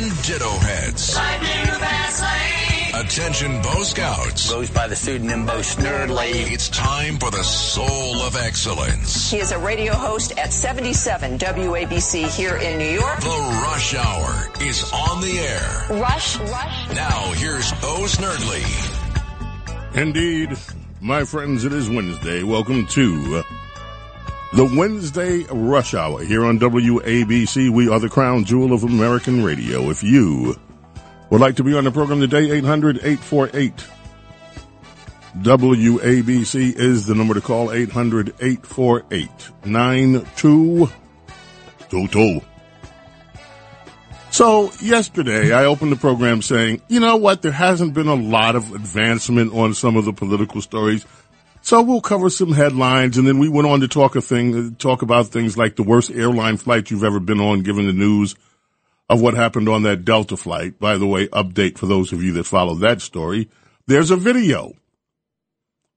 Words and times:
Attention 0.00 0.32
Ditto 0.32 0.50
Heads. 0.60 1.18
Attention 2.94 3.60
Bo 3.60 3.82
Scouts. 3.82 4.50
Goes 4.50 4.70
by 4.70 4.88
the 4.88 4.96
pseudonym 4.96 5.44
Bo 5.44 5.58
Snerdley. 5.58 6.50
It's 6.50 6.70
time 6.70 7.18
for 7.18 7.30
the 7.30 7.44
soul 7.44 8.16
of 8.22 8.34
excellence. 8.34 9.30
He 9.30 9.36
is 9.36 9.52
a 9.52 9.58
radio 9.58 9.92
host 9.92 10.38
at 10.38 10.54
77 10.54 11.36
WABC 11.36 12.34
here 12.34 12.56
in 12.56 12.78
New 12.78 12.88
York. 12.88 13.20
The 13.20 13.60
Rush 13.62 13.94
Hour 13.94 14.48
is 14.62 14.90
on 14.90 15.20
the 15.20 15.38
air. 15.38 16.00
Rush, 16.00 16.38
Rush. 16.38 16.94
Now 16.94 17.32
here's 17.34 17.70
Bo 17.72 18.06
Snerdley. 18.06 18.64
Indeed, 20.00 20.56
my 21.02 21.24
friends, 21.24 21.66
it 21.66 21.74
is 21.74 21.90
Wednesday. 21.90 22.42
Welcome 22.42 22.86
to 22.86 23.44
the 24.52 24.64
Wednesday 24.64 25.44
Rush 25.44 25.94
Hour 25.94 26.24
here 26.24 26.44
on 26.44 26.58
WABC. 26.58 27.70
We 27.70 27.88
are 27.88 28.00
the 28.00 28.08
crown 28.08 28.44
jewel 28.44 28.72
of 28.72 28.82
American 28.82 29.44
radio. 29.44 29.90
If 29.90 30.02
you 30.02 30.56
would 31.30 31.40
like 31.40 31.54
to 31.56 31.64
be 31.64 31.76
on 31.76 31.84
the 31.84 31.92
program 31.92 32.20
today, 32.20 32.50
800 32.50 32.96
848 32.96 33.86
WABC 35.38 36.76
is 36.76 37.06
the 37.06 37.14
number 37.14 37.34
to 37.34 37.40
call 37.40 37.70
800 37.70 38.34
848 38.40 39.30
9222. 39.64 42.40
So 44.32 44.72
yesterday 44.80 45.52
I 45.52 45.66
opened 45.66 45.92
the 45.92 45.96
program 45.96 46.42
saying, 46.42 46.82
you 46.88 46.98
know 46.98 47.16
what, 47.16 47.42
there 47.42 47.52
hasn't 47.52 47.94
been 47.94 48.08
a 48.08 48.14
lot 48.14 48.56
of 48.56 48.74
advancement 48.74 49.52
on 49.52 49.74
some 49.74 49.94
of 49.96 50.04
the 50.04 50.12
political 50.12 50.60
stories. 50.60 51.06
So 51.70 51.80
we'll 51.82 52.00
cover 52.00 52.30
some 52.30 52.50
headlines, 52.50 53.16
and 53.16 53.28
then 53.28 53.38
we 53.38 53.48
went 53.48 53.68
on 53.68 53.78
to 53.78 53.86
talk 53.86 54.16
a 54.16 54.20
thing, 54.20 54.74
talk 54.74 55.02
about 55.02 55.28
things 55.28 55.56
like 55.56 55.76
the 55.76 55.84
worst 55.84 56.10
airline 56.10 56.56
flight 56.56 56.90
you've 56.90 57.04
ever 57.04 57.20
been 57.20 57.38
on, 57.38 57.62
given 57.62 57.86
the 57.86 57.92
news 57.92 58.34
of 59.08 59.20
what 59.20 59.34
happened 59.34 59.68
on 59.68 59.84
that 59.84 60.04
Delta 60.04 60.36
flight. 60.36 60.80
By 60.80 60.98
the 60.98 61.06
way, 61.06 61.28
update 61.28 61.78
for 61.78 61.86
those 61.86 62.12
of 62.12 62.24
you 62.24 62.32
that 62.32 62.46
follow 62.46 62.74
that 62.74 63.00
story. 63.00 63.48
There's 63.86 64.10
a 64.10 64.16
video 64.16 64.72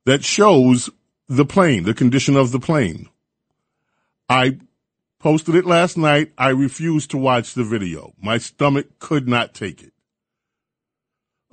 that 0.06 0.24
shows 0.24 0.92
the 1.28 1.44
plane, 1.44 1.86
the 1.86 1.96
condition 1.96 2.36
of 2.36 2.52
the 2.52 2.60
plane. 2.60 3.10
I 4.30 4.60
posted 5.18 5.56
it 5.56 5.66
last 5.66 5.98
night. 5.98 6.34
I 6.38 6.50
refused 6.50 7.10
to 7.10 7.18
watch 7.18 7.56
the 7.56 7.64
video. 7.64 8.14
My 8.22 8.38
stomach 8.38 9.00
could 9.00 9.28
not 9.28 9.56
take 9.56 9.82
it. 9.82 9.93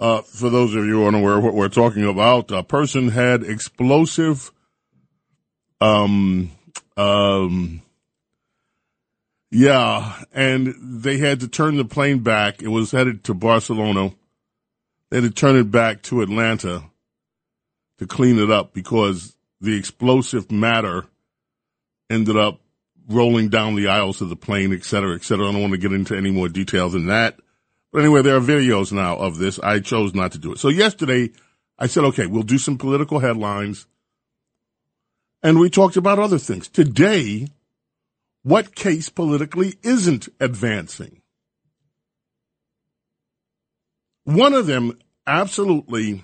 Uh, 0.00 0.22
for 0.22 0.48
those 0.48 0.74
of 0.74 0.86
you 0.86 1.04
unaware 1.04 1.36
of 1.36 1.44
what 1.44 1.52
we're 1.52 1.68
talking 1.68 2.04
about, 2.04 2.50
a 2.50 2.62
person 2.62 3.08
had 3.08 3.42
explosive, 3.42 4.50
um, 5.82 6.50
um, 6.96 7.82
yeah, 9.50 10.22
and 10.32 10.74
they 10.80 11.18
had 11.18 11.40
to 11.40 11.48
turn 11.48 11.76
the 11.76 11.84
plane 11.84 12.20
back. 12.20 12.62
It 12.62 12.68
was 12.68 12.92
headed 12.92 13.24
to 13.24 13.34
Barcelona. 13.34 14.14
They 15.10 15.20
had 15.20 15.24
to 15.24 15.30
turn 15.30 15.56
it 15.56 15.70
back 15.70 16.00
to 16.04 16.22
Atlanta 16.22 16.84
to 17.98 18.06
clean 18.06 18.38
it 18.38 18.50
up 18.50 18.72
because 18.72 19.36
the 19.60 19.76
explosive 19.76 20.50
matter 20.50 21.04
ended 22.08 22.38
up 22.38 22.60
rolling 23.06 23.50
down 23.50 23.74
the 23.74 23.88
aisles 23.88 24.22
of 24.22 24.30
the 24.30 24.36
plane, 24.36 24.72
et 24.72 24.84
cetera, 24.84 25.14
et 25.14 25.24
cetera. 25.24 25.46
I 25.48 25.52
don't 25.52 25.60
want 25.60 25.72
to 25.72 25.78
get 25.78 25.92
into 25.92 26.16
any 26.16 26.30
more 26.30 26.48
detail 26.48 26.88
than 26.88 27.06
that. 27.08 27.38
But 27.92 28.00
anyway, 28.00 28.22
there 28.22 28.36
are 28.36 28.40
videos 28.40 28.92
now 28.92 29.16
of 29.16 29.38
this. 29.38 29.58
I 29.58 29.80
chose 29.80 30.14
not 30.14 30.32
to 30.32 30.38
do 30.38 30.52
it. 30.52 30.58
So 30.58 30.68
yesterday 30.68 31.30
I 31.78 31.86
said, 31.86 32.04
okay, 32.04 32.26
we'll 32.26 32.42
do 32.42 32.58
some 32.58 32.78
political 32.78 33.18
headlines. 33.18 33.86
And 35.42 35.58
we 35.58 35.70
talked 35.70 35.96
about 35.96 36.18
other 36.18 36.38
things. 36.38 36.68
Today, 36.68 37.48
what 38.42 38.74
case 38.74 39.08
politically 39.08 39.74
isn't 39.82 40.28
advancing? 40.38 41.22
One 44.24 44.54
of 44.54 44.66
them 44.66 44.98
absolutely, 45.26 46.22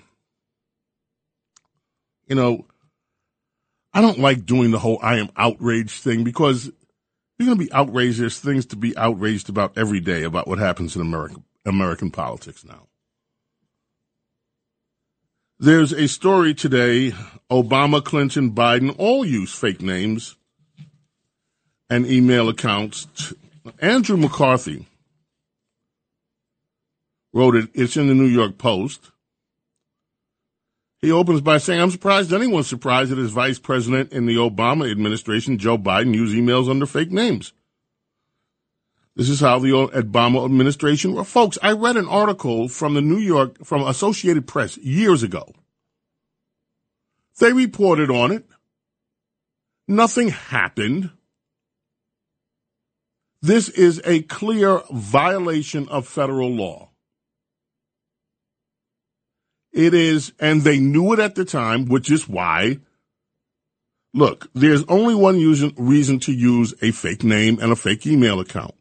you 2.27 2.35
know, 2.35 2.65
I 3.93 4.01
don't 4.01 4.19
like 4.19 4.45
doing 4.45 4.71
the 4.71 4.79
whole 4.79 4.99
I 5.01 5.17
am 5.17 5.29
outraged 5.35 6.03
thing 6.03 6.23
because 6.23 6.71
you're 7.37 7.47
going 7.47 7.57
to 7.57 7.65
be 7.65 7.71
outraged. 7.73 8.19
There's 8.19 8.39
things 8.39 8.67
to 8.67 8.75
be 8.75 8.95
outraged 8.95 9.49
about 9.49 9.77
every 9.77 9.99
day 9.99 10.23
about 10.23 10.47
what 10.47 10.59
happens 10.59 10.95
in 10.95 11.01
America, 11.01 11.41
American 11.67 12.09
politics 12.09 12.63
now. 12.65 12.87
There's 15.59 15.91
a 15.91 16.07
story 16.07 16.53
today 16.53 17.13
Obama, 17.51 18.03
Clinton, 18.03 18.51
Biden 18.51 18.95
all 18.97 19.25
use 19.25 19.53
fake 19.53 19.81
names 19.81 20.35
and 21.89 22.05
email 22.05 22.49
accounts. 22.49 23.33
Andrew 23.79 24.17
McCarthy 24.17 24.85
wrote 27.33 27.55
it, 27.55 27.69
it's 27.73 27.97
in 27.97 28.07
the 28.07 28.13
New 28.13 28.27
York 28.27 28.57
Post. 28.57 29.11
He 30.99 31.11
opens 31.11 31.41
by 31.41 31.57
saying, 31.57 31.79
I'm 31.79 31.91
surprised 31.91 32.33
anyone's 32.33 32.67
surprised 32.67 33.11
that 33.11 33.19
his 33.19 33.31
vice 33.31 33.59
president 33.59 34.11
in 34.11 34.25
the 34.25 34.35
Obama 34.35 34.89
administration, 34.89 35.57
Joe 35.57 35.77
Biden, 35.77 36.15
used 36.15 36.35
emails 36.35 36.69
under 36.69 36.85
fake 36.85 37.11
names. 37.11 37.53
This 39.17 39.29
is 39.29 39.39
how 39.39 39.57
the 39.57 39.69
Obama 39.69 40.45
administration, 40.45 41.15
well, 41.15 41.23
folks, 41.23 41.57
I 41.63 41.71
read 41.71 41.97
an 41.97 42.07
article 42.07 42.67
from 42.67 42.93
the 42.93 43.01
New 43.01 43.17
York, 43.17 43.65
from 43.65 43.81
Associated 43.81 44.45
Press 44.45 44.77
years 44.77 45.23
ago. 45.23 45.53
They 47.39 47.51
reported 47.51 48.11
on 48.11 48.31
it. 48.31 48.45
Nothing 49.87 50.29
happened. 50.29 51.09
This 53.41 53.69
is 53.69 53.99
a 54.05 54.21
clear 54.21 54.83
violation 54.91 55.89
of 55.89 56.07
federal 56.07 56.51
law. 56.51 56.91
It 59.73 59.95
is, 59.95 60.31
and 60.39 60.61
they 60.61 60.77
knew 60.77 61.13
it 61.13 61.19
at 61.19 61.33
the 61.33 61.45
time, 61.45 61.85
which 61.85 62.11
is 62.11 62.29
why, 62.29 62.81
look, 64.13 64.47
there's 64.53 64.83
only 64.83 65.15
one 65.15 65.39
reason 65.77 66.19
to 66.19 66.31
use 66.31 66.75
a 66.83 66.91
fake 66.91 67.23
name 67.23 67.57
and 67.59 67.71
a 67.71 67.75
fake 67.75 68.05
email 68.05 68.39
account. 68.39 68.75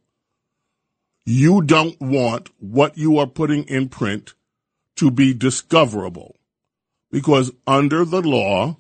You 1.29 1.61
don't 1.61 2.01
want 2.01 2.51
what 2.61 2.97
you 2.97 3.19
are 3.19 3.27
putting 3.27 3.65
in 3.65 3.89
print 3.89 4.35
to 4.95 5.11
be 5.11 5.35
discoverable 5.35 6.37
because 7.11 7.51
under 7.67 8.05
the 8.05 8.23
law, 8.23 8.77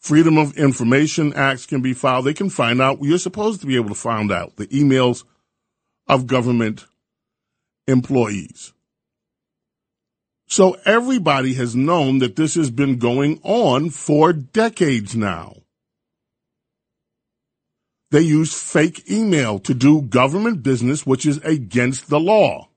Freedom 0.00 0.36
of 0.36 0.56
Information 0.56 1.32
Acts 1.34 1.64
can 1.64 1.80
be 1.80 1.92
filed. 1.92 2.24
They 2.24 2.34
can 2.34 2.50
find 2.50 2.80
out. 2.80 2.98
You're 3.02 3.18
supposed 3.18 3.60
to 3.60 3.68
be 3.68 3.76
able 3.76 3.90
to 3.90 3.94
find 3.94 4.32
out 4.32 4.56
the 4.56 4.66
emails 4.66 5.22
of 6.08 6.26
government 6.26 6.86
employees. 7.86 8.72
So 10.48 10.76
everybody 10.84 11.54
has 11.54 11.76
known 11.76 12.18
that 12.18 12.34
this 12.34 12.56
has 12.56 12.70
been 12.70 12.98
going 12.98 13.40
on 13.44 13.90
for 13.90 14.32
decades 14.32 15.14
now. 15.14 15.54
They 18.10 18.20
use 18.20 18.54
fake 18.54 19.10
email 19.10 19.58
to 19.60 19.74
do 19.74 20.02
government 20.02 20.62
business, 20.62 21.04
which 21.04 21.26
is 21.26 21.38
against 21.38 22.08
the 22.08 22.20
law. 22.20 22.68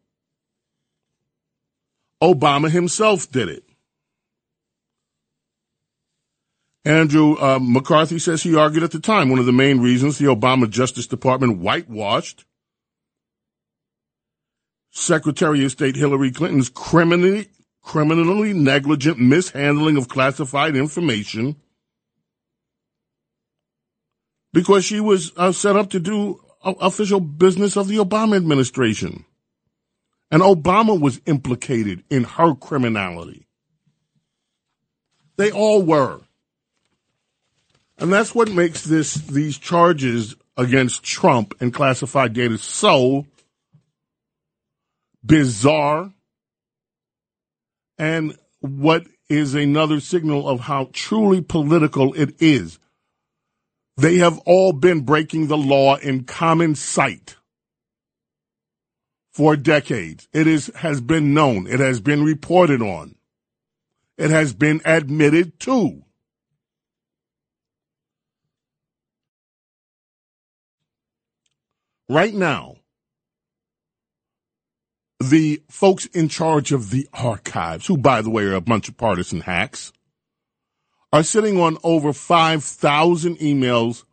Obama 2.21 2.69
himself 2.69 3.31
did 3.31 3.47
it. 3.47 3.63
Andrew 6.85 7.35
uh, 7.35 7.59
McCarthy 7.61 8.19
says 8.19 8.41
he 8.41 8.55
argued 8.55 8.83
at 8.83 8.91
the 8.91 8.99
time 8.99 9.29
one 9.29 9.39
of 9.39 9.45
the 9.45 9.51
main 9.51 9.79
reasons 9.79 10.17
the 10.17 10.25
Obama 10.25 10.69
Justice 10.69 11.07
Department 11.07 11.59
whitewashed 11.59 12.45
Secretary 14.89 15.63
of 15.63 15.71
State 15.71 15.95
Hillary 15.95 16.31
Clinton's 16.31 16.69
criminally 16.69 17.49
criminally 17.81 18.53
negligent 18.53 19.19
mishandling 19.19 19.97
of 19.97 20.07
classified 20.07 20.75
information 20.75 21.55
because 24.53 24.85
she 24.85 24.99
was 24.99 25.31
uh, 25.37 25.51
set 25.51 25.75
up 25.75 25.89
to 25.91 25.99
do 25.99 26.41
official 26.63 27.19
business 27.19 27.77
of 27.77 27.87
the 27.87 27.97
Obama 27.97 28.35
administration. 28.35 29.25
And 30.31 30.41
Obama 30.41 30.99
was 30.99 31.21
implicated 31.25 32.03
in 32.09 32.23
her 32.23 32.53
criminality. 32.53 33.47
They 35.37 35.51
all 35.51 35.81
were. 35.81 36.21
And 37.97 38.13
that's 38.13 38.35
what 38.35 38.51
makes 38.51 38.83
this 38.83 39.15
these 39.15 39.57
charges 39.57 40.35
against 40.55 41.03
Trump 41.03 41.53
and 41.59 41.73
classified 41.73 42.33
data 42.33 42.57
so 42.57 43.25
bizarre 45.25 46.13
and 47.97 48.37
what 48.61 49.05
is 49.29 49.53
another 49.53 49.99
signal 49.99 50.47
of 50.47 50.61
how 50.61 50.89
truly 50.91 51.41
political 51.41 52.13
it 52.13 52.41
is. 52.41 52.79
They 53.99 54.19
have 54.19 54.39
all 54.45 54.71
been 54.71 55.01
breaking 55.01 55.47
the 55.47 55.57
law 55.57 55.97
in 55.97 56.23
common 56.23 56.75
sight 56.75 57.35
for 59.33 59.57
decades. 59.57 60.29
It 60.31 60.47
is, 60.47 60.71
has 60.75 61.01
been 61.01 61.33
known. 61.33 61.67
It 61.67 61.81
has 61.81 61.99
been 61.99 62.23
reported 62.23 62.81
on. 62.81 63.15
It 64.17 64.29
has 64.29 64.53
been 64.53 64.79
admitted 64.85 65.59
to. 65.61 66.03
Right 72.07 72.33
now, 72.33 72.77
the 75.19 75.61
folks 75.69 76.05
in 76.05 76.29
charge 76.29 76.71
of 76.71 76.89
the 76.89 77.09
archives, 77.13 77.87
who, 77.87 77.97
by 77.97 78.21
the 78.21 78.29
way, 78.29 78.43
are 78.45 78.53
a 78.53 78.61
bunch 78.61 78.87
of 78.87 78.95
partisan 78.95 79.41
hacks, 79.41 79.91
are 81.11 81.23
sitting 81.23 81.59
on 81.59 81.77
over 81.83 82.13
5,000 82.13 83.38
emails 83.38 84.03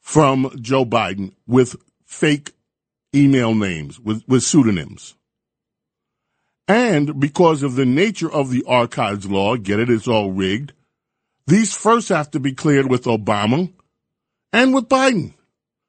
from 0.00 0.50
Joe 0.60 0.84
Biden 0.84 1.34
with 1.46 1.76
fake 2.04 2.52
email 3.14 3.54
names, 3.54 4.00
with, 4.00 4.22
with 4.26 4.42
pseudonyms. 4.42 5.14
And 6.66 7.18
because 7.18 7.62
of 7.62 7.76
the 7.76 7.86
nature 7.86 8.30
of 8.30 8.50
the 8.50 8.64
archives 8.66 9.26
law, 9.26 9.56
get 9.56 9.80
it, 9.80 9.88
it's 9.88 10.08
all 10.08 10.30
rigged, 10.30 10.72
these 11.46 11.74
first 11.74 12.10
have 12.10 12.30
to 12.32 12.40
be 12.40 12.52
cleared 12.52 12.90
with 12.90 13.04
Obama 13.04 13.72
and 14.52 14.74
with 14.74 14.88
Biden 14.88 15.32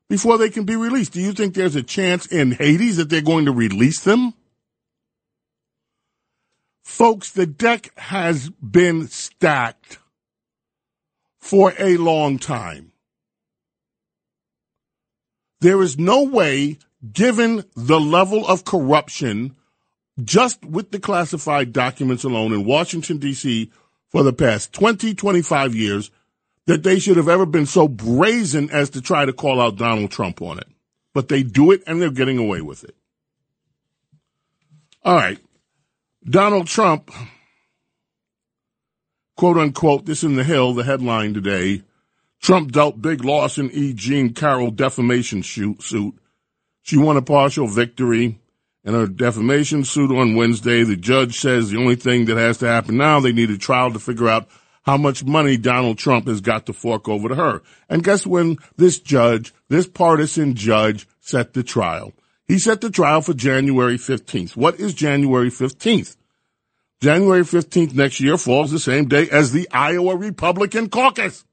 before 0.07 0.37
they 0.37 0.49
can 0.49 0.63
be 0.63 0.77
released. 0.77 1.13
Do 1.13 1.21
you 1.21 1.33
think 1.33 1.53
there's 1.53 1.75
a 1.75 1.83
chance 1.83 2.25
in 2.27 2.51
Hades 2.51 2.97
that 2.97 3.09
they're 3.09 3.21
going 3.21 3.45
to 3.45 3.51
release 3.51 3.99
them? 4.01 4.33
Folks, 6.89 7.31
the 7.31 7.45
deck 7.45 7.97
has 7.97 8.49
been 8.49 9.07
stacked 9.07 9.99
for 11.37 11.71
a 11.77 11.97
long 11.97 12.39
time. 12.39 12.91
There 15.61 15.83
is 15.83 15.99
no 15.99 16.23
way, 16.23 16.79
given 17.13 17.63
the 17.75 17.99
level 17.99 18.45
of 18.45 18.65
corruption 18.65 19.55
just 20.21 20.65
with 20.65 20.89
the 20.89 20.99
classified 20.99 21.71
documents 21.71 22.23
alone 22.23 22.53
in 22.53 22.65
Washington, 22.65 23.19
D.C. 23.19 23.71
for 24.09 24.23
the 24.23 24.33
past 24.33 24.73
20, 24.73 25.13
25 25.13 25.75
years, 25.75 26.09
that 26.65 26.81
they 26.81 26.97
should 26.97 27.17
have 27.17 27.29
ever 27.29 27.45
been 27.45 27.67
so 27.67 27.87
brazen 27.87 28.67
as 28.71 28.89
to 28.89 28.99
try 28.99 29.25
to 29.25 29.31
call 29.31 29.61
out 29.61 29.77
Donald 29.77 30.09
Trump 30.09 30.41
on 30.41 30.57
it. 30.57 30.67
But 31.13 31.27
they 31.27 31.43
do 31.43 31.71
it 31.71 31.83
and 31.85 32.01
they're 32.01 32.09
getting 32.09 32.39
away 32.39 32.61
with 32.61 32.83
it. 32.83 32.95
All 35.03 35.15
right. 35.15 35.37
Donald 36.29 36.67
Trump, 36.67 37.09
quote 39.35 39.57
unquote, 39.57 40.05
this 40.05 40.23
in 40.23 40.35
the 40.35 40.43
Hill, 40.43 40.73
the 40.73 40.83
headline 40.83 41.33
today. 41.33 41.81
Trump 42.39 42.71
dealt 42.71 43.01
big 43.01 43.23
loss 43.23 43.57
in 43.57 43.71
E. 43.71 43.93
Jean 43.93 44.33
Carroll 44.33 44.69
defamation 44.69 45.41
suit. 45.41 46.15
She 46.83 46.97
won 46.97 47.17
a 47.17 47.23
partial 47.23 47.67
victory 47.67 48.39
in 48.83 48.93
her 48.93 49.07
defamation 49.07 49.83
suit 49.83 50.11
on 50.11 50.35
Wednesday. 50.35 50.83
The 50.83 50.97
judge 50.97 51.39
says 51.39 51.71
the 51.71 51.79
only 51.79 51.95
thing 51.95 52.25
that 52.25 52.37
has 52.37 52.59
to 52.59 52.67
happen 52.67 52.97
now, 52.97 53.19
they 53.19 53.33
need 53.33 53.49
a 53.49 53.57
trial 53.57 53.91
to 53.91 53.99
figure 53.99 54.27
out 54.27 54.47
how 54.83 54.97
much 54.97 55.23
money 55.23 55.57
Donald 55.57 55.97
Trump 55.97 56.27
has 56.27 56.41
got 56.41 56.67
to 56.67 56.73
fork 56.73 57.09
over 57.09 57.29
to 57.29 57.35
her. 57.35 57.61
And 57.89 58.03
guess 58.03 58.27
when 58.27 58.57
this 58.75 58.99
judge, 58.99 59.51
this 59.67 59.87
partisan 59.87 60.53
judge 60.53 61.07
set 61.19 61.53
the 61.53 61.63
trial? 61.63 62.13
He 62.47 62.59
set 62.59 62.81
the 62.81 62.89
trial 62.89 63.21
for 63.21 63.33
January 63.33 63.97
15th. 63.97 64.55
What 64.55 64.79
is 64.79 64.93
January 64.93 65.49
15th? 65.49 66.17
January 67.01 67.41
15th 67.41 67.93
next 67.93 68.19
year 68.19 68.37
falls 68.37 68.71
the 68.71 68.79
same 68.79 69.07
day 69.07 69.29
as 69.29 69.51
the 69.51 69.67
Iowa 69.71 70.15
Republican 70.15 70.89
caucus. 70.89 71.45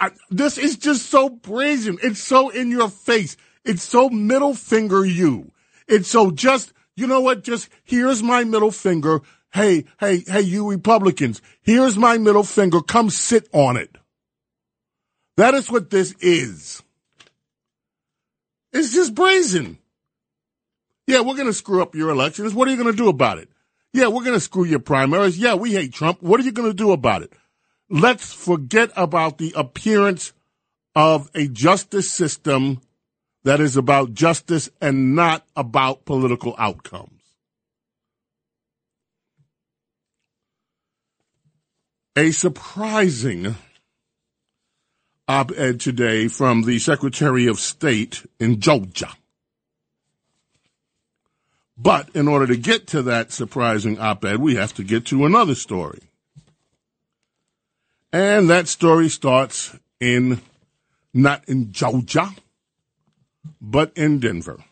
I, 0.00 0.10
this 0.30 0.58
is 0.58 0.76
just 0.76 1.06
so 1.10 1.28
brazen. 1.28 1.98
It's 2.02 2.22
so 2.22 2.48
in 2.48 2.70
your 2.70 2.88
face. 2.88 3.36
It's 3.64 3.82
so 3.82 4.08
middle 4.08 4.54
finger 4.54 5.04
you. 5.04 5.52
It's 5.86 6.08
so 6.08 6.30
just, 6.30 6.72
you 6.96 7.06
know 7.06 7.20
what? 7.20 7.44
Just 7.44 7.68
here's 7.84 8.22
my 8.22 8.44
middle 8.44 8.70
finger 8.70 9.22
hey, 9.54 9.84
hey, 10.00 10.18
hey, 10.26 10.40
you 10.40 10.68
Republicans, 10.68 11.40
here's 11.62 11.96
my 11.96 12.18
middle 12.18 12.42
finger. 12.42 12.80
Come 12.80 13.08
sit 13.08 13.48
on 13.52 13.76
it. 13.76 13.96
That 15.36 15.54
is 15.54 15.70
what 15.70 15.90
this 15.90 16.12
is. 16.20 16.82
It's 18.72 18.92
just 18.92 19.14
brazen. 19.14 19.78
Yeah, 21.06 21.20
we're 21.20 21.34
going 21.34 21.46
to 21.46 21.52
screw 21.52 21.82
up 21.82 21.94
your 21.94 22.10
elections. 22.10 22.54
What 22.54 22.68
are 22.68 22.70
you 22.70 22.76
going 22.76 22.90
to 22.90 22.96
do 22.96 23.08
about 23.08 23.38
it? 23.38 23.48
Yeah, 23.92 24.08
we're 24.08 24.24
going 24.24 24.34
to 24.34 24.40
screw 24.40 24.64
your 24.64 24.80
primaries. 24.80 25.38
Yeah, 25.38 25.54
we 25.54 25.72
hate 25.72 25.92
Trump. 25.92 26.22
What 26.22 26.40
are 26.40 26.42
you 26.42 26.52
going 26.52 26.70
to 26.70 26.74
do 26.74 26.92
about 26.92 27.22
it? 27.22 27.32
Let's 27.90 28.32
forget 28.32 28.90
about 28.96 29.38
the 29.38 29.52
appearance 29.56 30.32
of 30.94 31.30
a 31.34 31.48
justice 31.48 32.10
system 32.10 32.80
that 33.44 33.60
is 33.60 33.76
about 33.76 34.14
justice 34.14 34.70
and 34.80 35.14
not 35.14 35.44
about 35.54 36.04
political 36.06 36.54
outcomes. 36.58 37.14
a 42.16 42.30
surprising 42.30 43.56
op 45.26 45.50
ed 45.56 45.80
today 45.80 46.28
from 46.28 46.62
the 46.62 46.78
Secretary 46.78 47.46
of 47.46 47.58
State 47.58 48.24
in 48.38 48.60
Georgia. 48.60 49.10
But 51.76 52.10
in 52.14 52.28
order 52.28 52.46
to 52.46 52.56
get 52.56 52.86
to 52.88 53.02
that 53.02 53.32
surprising 53.32 53.98
op 53.98 54.24
ed, 54.24 54.38
we 54.38 54.54
have 54.54 54.74
to 54.74 54.84
get 54.84 55.06
to 55.06 55.26
another 55.26 55.54
story. 55.54 56.00
And 58.12 58.48
that 58.48 58.68
story 58.68 59.08
starts 59.08 59.76
in, 59.98 60.40
not 61.12 61.48
in 61.48 61.72
Georgia, 61.72 62.30
but 63.60 63.92
in 63.96 64.20
Denver. 64.20 64.62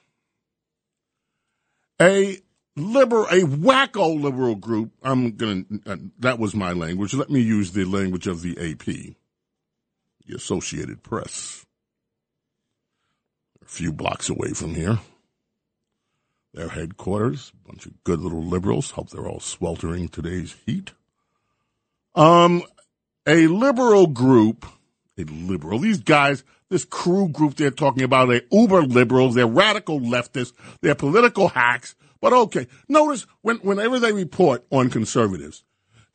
A 2.00 2.38
liberal, 2.76 3.24
a 3.24 3.40
wacko 3.40 4.20
liberal 4.20 4.54
group. 4.54 4.92
I'm 5.02 5.36
to, 5.38 5.66
uh, 5.86 5.96
that 6.20 6.38
was 6.38 6.54
my 6.54 6.72
language. 6.72 7.14
Let 7.14 7.30
me 7.30 7.40
use 7.40 7.72
the 7.72 7.84
language 7.84 8.28
of 8.28 8.42
the 8.42 8.52
AP, 8.52 8.84
the 8.84 10.36
Associated 10.36 11.02
Press. 11.02 11.66
A 13.60 13.68
few 13.68 13.92
blocks 13.92 14.28
away 14.28 14.52
from 14.52 14.74
here. 14.74 15.00
Their 16.54 16.68
headquarters, 16.68 17.52
a 17.64 17.68
bunch 17.68 17.86
of 17.86 18.04
good 18.04 18.20
little 18.20 18.42
liberals. 18.42 18.90
Hope 18.90 19.10
they're 19.10 19.26
all 19.26 19.40
sweltering 19.40 20.08
today's 20.08 20.54
heat. 20.66 20.92
Um, 22.14 22.62
a 23.26 23.46
liberal 23.46 24.06
group, 24.06 24.66
a 25.16 25.24
liberal, 25.24 25.78
these 25.78 26.00
guys, 26.00 26.44
this 26.68 26.84
crew 26.84 27.28
group 27.28 27.54
they're 27.54 27.70
talking 27.70 28.02
about, 28.02 28.26
they're 28.28 28.42
uber 28.50 28.82
liberals, 28.82 29.34
they're 29.34 29.46
radical 29.46 30.00
leftists, 30.00 30.52
they're 30.80 30.94
political 30.94 31.48
hacks, 31.48 31.94
but 32.20 32.32
okay, 32.32 32.66
notice 32.88 33.26
when, 33.40 33.56
whenever 33.58 33.98
they 33.98 34.12
report 34.12 34.64
on 34.70 34.90
conservatives, 34.90 35.64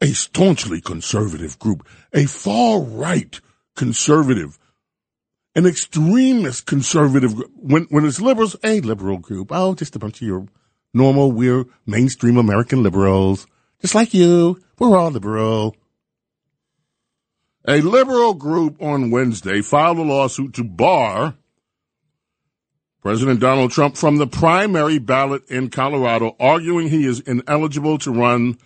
a 0.01 0.07
staunchly 0.07 0.81
conservative 0.81 1.59
group, 1.59 1.87
a 2.13 2.25
far 2.25 2.79
right 2.79 3.39
conservative, 3.75 4.57
an 5.57 5.65
extremist 5.65 6.67
conservative 6.67 7.35
group, 7.35 7.51
when, 7.55 7.83
when 7.89 8.05
it's 8.05 8.21
liberals, 8.21 8.55
a 8.63 8.79
liberal 8.79 9.17
group, 9.17 9.49
oh, 9.51 9.73
just 9.73 9.95
a 9.95 9.99
bunch 9.99 10.21
of 10.21 10.27
your 10.27 10.45
normal, 10.93 11.31
we're 11.31 11.65
mainstream 11.85 12.37
American 12.37 12.83
liberals, 12.83 13.47
just 13.81 13.95
like 13.95 14.13
you. 14.13 14.61
We're 14.77 14.95
all 14.95 15.09
liberal. 15.09 15.75
A 17.67 17.81
liberal 17.81 18.35
group 18.35 18.79
on 18.79 19.09
Wednesday 19.09 19.61
filed 19.61 19.97
a 19.97 20.03
lawsuit 20.03 20.53
to 20.53 20.63
bar 20.63 21.35
President 23.01 23.39
Donald 23.39 23.71
Trump 23.71 23.95
from 23.95 24.17
the 24.17 24.27
primary 24.27 24.99
ballot 24.99 25.49
in 25.49 25.69
Colorado, 25.69 26.35
arguing 26.39 26.89
he 26.89 27.05
is 27.05 27.19
ineligible 27.21 27.97
to 27.99 28.11
run 28.11 28.57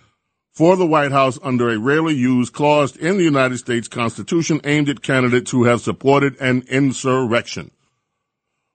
for 0.52 0.76
the 0.76 0.86
White 0.86 1.12
House 1.12 1.38
under 1.42 1.70
a 1.70 1.78
rarely 1.78 2.14
used 2.14 2.52
clause 2.52 2.96
in 2.96 3.16
the 3.16 3.24
United 3.24 3.58
States 3.58 3.88
Constitution 3.88 4.60
aimed 4.64 4.88
at 4.88 5.02
candidates 5.02 5.50
who 5.50 5.64
have 5.64 5.80
supported 5.80 6.36
an 6.40 6.62
insurrection. 6.68 7.70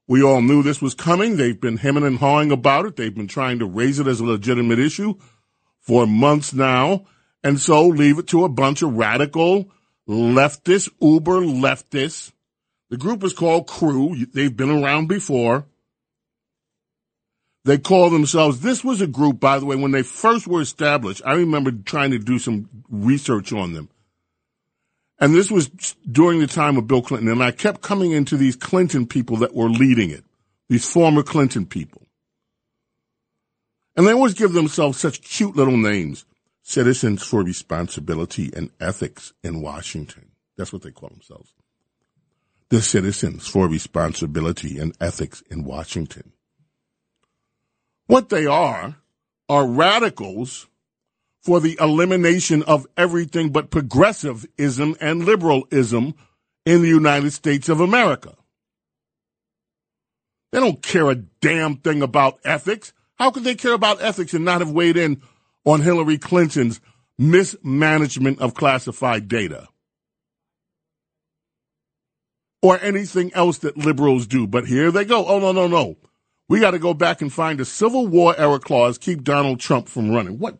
We 0.08 0.24
all 0.24 0.42
knew 0.42 0.64
this 0.64 0.82
was 0.82 0.94
coming. 0.94 1.38
They've 1.38 1.60
been 1.60 1.78
hemming 1.78 2.06
and 2.06 2.18
hawing 2.18 2.52
about 2.52 2.86
it. 2.86 2.96
They've 2.96 3.14
been 3.14 3.28
trying 3.28 3.60
to 3.60 3.66
raise 3.66 4.00
it 4.00 4.08
as 4.08 4.20
a 4.20 4.26
legitimate 4.26 4.80
issue 4.80 5.16
for 5.80 6.08
months 6.08 6.54
now. 6.54 7.06
And 7.44 7.60
so 7.60 7.86
leave 7.88 8.18
it 8.18 8.28
to 8.28 8.44
a 8.44 8.50
bunch 8.50 8.82
of 8.82 8.96
radical 8.96 9.70
leftist, 10.08 10.90
uber 11.02 11.42
leftists 11.42 12.32
the 12.90 12.98
group 12.98 13.24
is 13.24 13.34
called 13.34 13.68
Crew. 13.68 14.26
They've 14.34 14.56
been 14.56 14.70
around 14.70 15.08
before. 15.08 15.66
They 17.68 17.78
call 17.78 18.10
themselves, 18.10 18.62
this 18.62 18.82
was 18.82 19.02
a 19.02 19.08
group, 19.08 19.42
by 19.42 19.60
the 19.60 19.66
way, 19.66 19.76
when 19.76 19.92
they 19.92 20.02
first 20.02 20.48
were 20.48 20.62
established. 20.62 21.22
I 21.26 21.34
remember 21.34 21.70
trying 21.72 22.12
to 22.12 22.18
do 22.18 22.40
some 22.40 22.70
research 22.88 23.52
on 23.52 23.74
them. 23.74 23.90
And 25.20 25.36
this 25.36 25.52
was 25.52 25.68
during 26.10 26.40
the 26.40 26.48
time 26.48 26.78
of 26.78 26.88
Bill 26.88 27.02
Clinton. 27.02 27.28
And 27.28 27.44
I 27.44 27.52
kept 27.52 27.82
coming 27.82 28.14
into 28.14 28.38
these 28.38 28.56
Clinton 28.56 29.06
people 29.06 29.36
that 29.38 29.54
were 29.54 29.68
leading 29.68 30.12
it, 30.12 30.24
these 30.70 30.90
former 30.90 31.24
Clinton 31.24 31.66
people. 31.66 32.08
And 33.98 34.08
they 34.08 34.14
always 34.14 34.34
give 34.34 34.54
themselves 34.54 34.98
such 34.98 35.22
cute 35.22 35.58
little 35.58 35.76
names. 35.76 36.24
Citizens 36.62 37.22
for 37.22 37.44
Responsibility 37.44 38.50
and 38.56 38.70
Ethics 38.80 39.34
in 39.44 39.62
Washington. 39.62 40.32
That's 40.56 40.72
what 40.72 40.84
they 40.84 40.92
call 40.92 41.10
themselves. 41.10 41.52
The 42.70 42.82
Citizens 42.82 43.46
for 43.46 43.68
Responsibility 43.68 44.80
and 44.80 44.96
Ethics 45.02 45.44
in 45.52 45.66
Washington. 45.66 46.32
What 48.08 48.30
they 48.30 48.46
are, 48.46 48.96
are 49.50 49.68
radicals 49.68 50.68
for 51.42 51.60
the 51.60 51.78
elimination 51.80 52.64
of 52.64 52.88
everything 52.98 53.52
but 53.52 53.70
progressivism 53.70 54.96
and 55.00 55.26
liberalism 55.26 56.16
in 56.66 56.82
the 56.82 56.90
United 56.90 57.32
States 57.32 57.70
of 57.70 57.80
America. 57.80 58.36
They 60.52 60.60
don't 60.60 60.82
care 60.82 61.10
a 61.10 61.16
damn 61.16 61.78
thing 61.78 62.02
about 62.02 62.40
ethics. 62.44 62.94
How 63.18 63.32
could 63.32 63.44
they 63.44 63.56
care 63.56 63.74
about 63.74 64.02
ethics 64.02 64.34
and 64.34 64.46
not 64.46 64.62
have 64.62 64.72
weighed 64.72 64.98
in 64.98 65.22
on 65.66 65.82
Hillary 65.82 66.18
Clinton's 66.18 66.80
mismanagement 67.18 68.40
of 68.40 68.54
classified 68.54 69.28
data? 69.28 69.68
Or 72.62 72.80
anything 72.82 73.34
else 73.34 73.60
that 73.60 73.78
liberals 73.78 74.28
do. 74.28 74.48
But 74.48 74.68
here 74.68 74.92
they 74.92 75.06
go. 75.06 75.26
Oh, 75.26 75.40
no, 75.40 75.52
no, 75.52 75.68
no. 75.68 75.98
We 76.50 76.60
got 76.62 76.72
to 76.72 76.80
go 76.80 76.94
back 76.94 77.22
and 77.22 77.32
find 77.32 77.60
a 77.60 77.66
Civil 77.66 78.08
War 78.08 78.34
era 78.38 78.60
clause, 78.60 78.98
keep 78.98 79.24
Donald 79.24 79.60
Trump 79.60 79.90
from 79.90 80.12
running. 80.12 80.40
What 80.40 80.58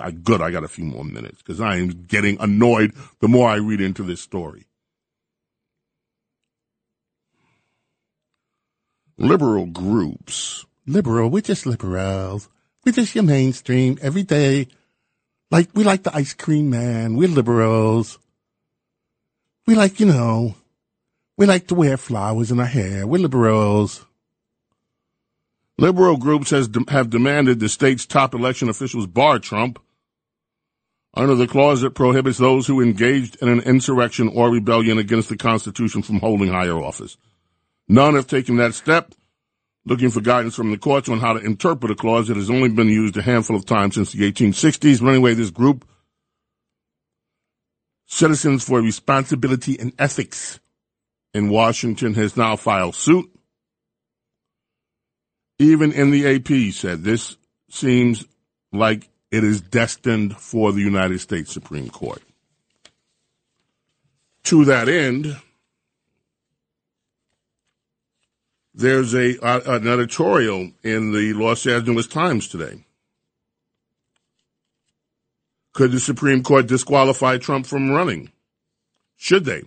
I, 0.00 0.10
good, 0.10 0.40
I 0.40 0.50
got 0.50 0.64
a 0.64 0.68
few 0.68 0.84
more 0.84 1.04
minutes 1.04 1.38
because 1.38 1.60
I 1.60 1.76
am 1.76 1.88
getting 1.88 2.36
annoyed 2.40 2.94
the 3.20 3.28
more 3.28 3.48
I 3.48 3.56
read 3.56 3.80
into 3.80 4.02
this 4.02 4.20
story. 4.20 4.66
Liberal 9.16 9.66
groups. 9.66 10.64
Liberal, 10.86 11.30
we're 11.30 11.42
just 11.42 11.66
liberals. 11.66 12.48
We're 12.84 12.92
just 12.92 13.14
your 13.14 13.24
mainstream 13.24 13.98
every 14.00 14.22
day. 14.22 14.68
Like, 15.50 15.68
we 15.74 15.84
like 15.84 16.02
the 16.02 16.16
ice 16.16 16.32
cream 16.32 16.70
man. 16.70 17.16
We're 17.16 17.28
liberals. 17.28 18.18
We 19.66 19.74
like, 19.74 20.00
you 20.00 20.06
know, 20.06 20.54
we 21.36 21.46
like 21.46 21.66
to 21.68 21.74
wear 21.74 21.96
flowers 21.96 22.50
in 22.50 22.58
our 22.58 22.66
hair. 22.66 23.06
We're 23.06 23.20
liberals. 23.20 24.04
Liberal 25.80 26.18
groups 26.18 26.50
has, 26.50 26.68
have 26.88 27.08
demanded 27.08 27.58
the 27.58 27.70
state's 27.70 28.04
top 28.04 28.34
election 28.34 28.68
officials 28.68 29.06
bar 29.06 29.38
Trump 29.38 29.78
under 31.14 31.34
the 31.34 31.46
clause 31.46 31.80
that 31.80 31.94
prohibits 31.94 32.36
those 32.36 32.66
who 32.66 32.82
engaged 32.82 33.36
in 33.40 33.48
an 33.48 33.60
insurrection 33.60 34.28
or 34.28 34.50
rebellion 34.50 34.98
against 34.98 35.30
the 35.30 35.38
Constitution 35.38 36.02
from 36.02 36.20
holding 36.20 36.48
higher 36.48 36.78
office. 36.78 37.16
None 37.88 38.14
have 38.14 38.26
taken 38.26 38.56
that 38.56 38.74
step, 38.74 39.14
looking 39.86 40.10
for 40.10 40.20
guidance 40.20 40.54
from 40.54 40.70
the 40.70 40.76
courts 40.76 41.08
on 41.08 41.18
how 41.18 41.32
to 41.32 41.40
interpret 41.40 41.90
a 41.90 41.94
clause 41.94 42.28
that 42.28 42.36
has 42.36 42.50
only 42.50 42.68
been 42.68 42.88
used 42.88 43.16
a 43.16 43.22
handful 43.22 43.56
of 43.56 43.64
times 43.64 43.94
since 43.94 44.12
the 44.12 44.30
1860s. 44.30 45.00
But 45.00 45.08
anyway, 45.08 45.32
this 45.32 45.48
group, 45.48 45.88
Citizens 48.04 48.64
for 48.64 48.82
Responsibility 48.82 49.78
and 49.80 49.94
Ethics 49.98 50.60
in 51.32 51.48
Washington, 51.48 52.12
has 52.14 52.36
now 52.36 52.56
filed 52.56 52.94
suit 52.94 53.30
even 55.60 55.92
in 55.92 56.10
the 56.10 56.26
AP 56.26 56.72
said 56.72 57.04
this 57.04 57.36
seems 57.68 58.24
like 58.72 59.10
it 59.30 59.44
is 59.44 59.60
destined 59.60 60.36
for 60.38 60.72
the 60.72 60.80
United 60.80 61.20
States 61.20 61.52
Supreme 61.52 61.90
Court. 61.90 62.22
To 64.44 64.64
that 64.64 64.88
end, 64.88 65.36
there's 68.72 69.14
a, 69.14 69.36
an 69.42 69.86
editorial 69.86 70.70
in 70.82 71.12
the 71.12 71.34
Los 71.34 71.66
Angeles 71.66 72.06
Times 72.06 72.48
today. 72.48 72.82
Could 75.74 75.92
the 75.92 76.00
Supreme 76.00 76.42
Court 76.42 76.66
disqualify 76.68 77.36
Trump 77.36 77.66
from 77.66 77.90
running? 77.90 78.32
Should 79.18 79.44
they? 79.44 79.64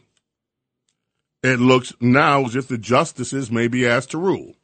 It 1.44 1.60
looks 1.60 1.94
now 2.02 2.46
as 2.46 2.56
if 2.56 2.68
the 2.68 2.80
justices 2.80 3.52
may 3.52 3.68
be 3.68 3.88
asked 3.88 4.12
to 4.12 4.18
rule 4.18 4.56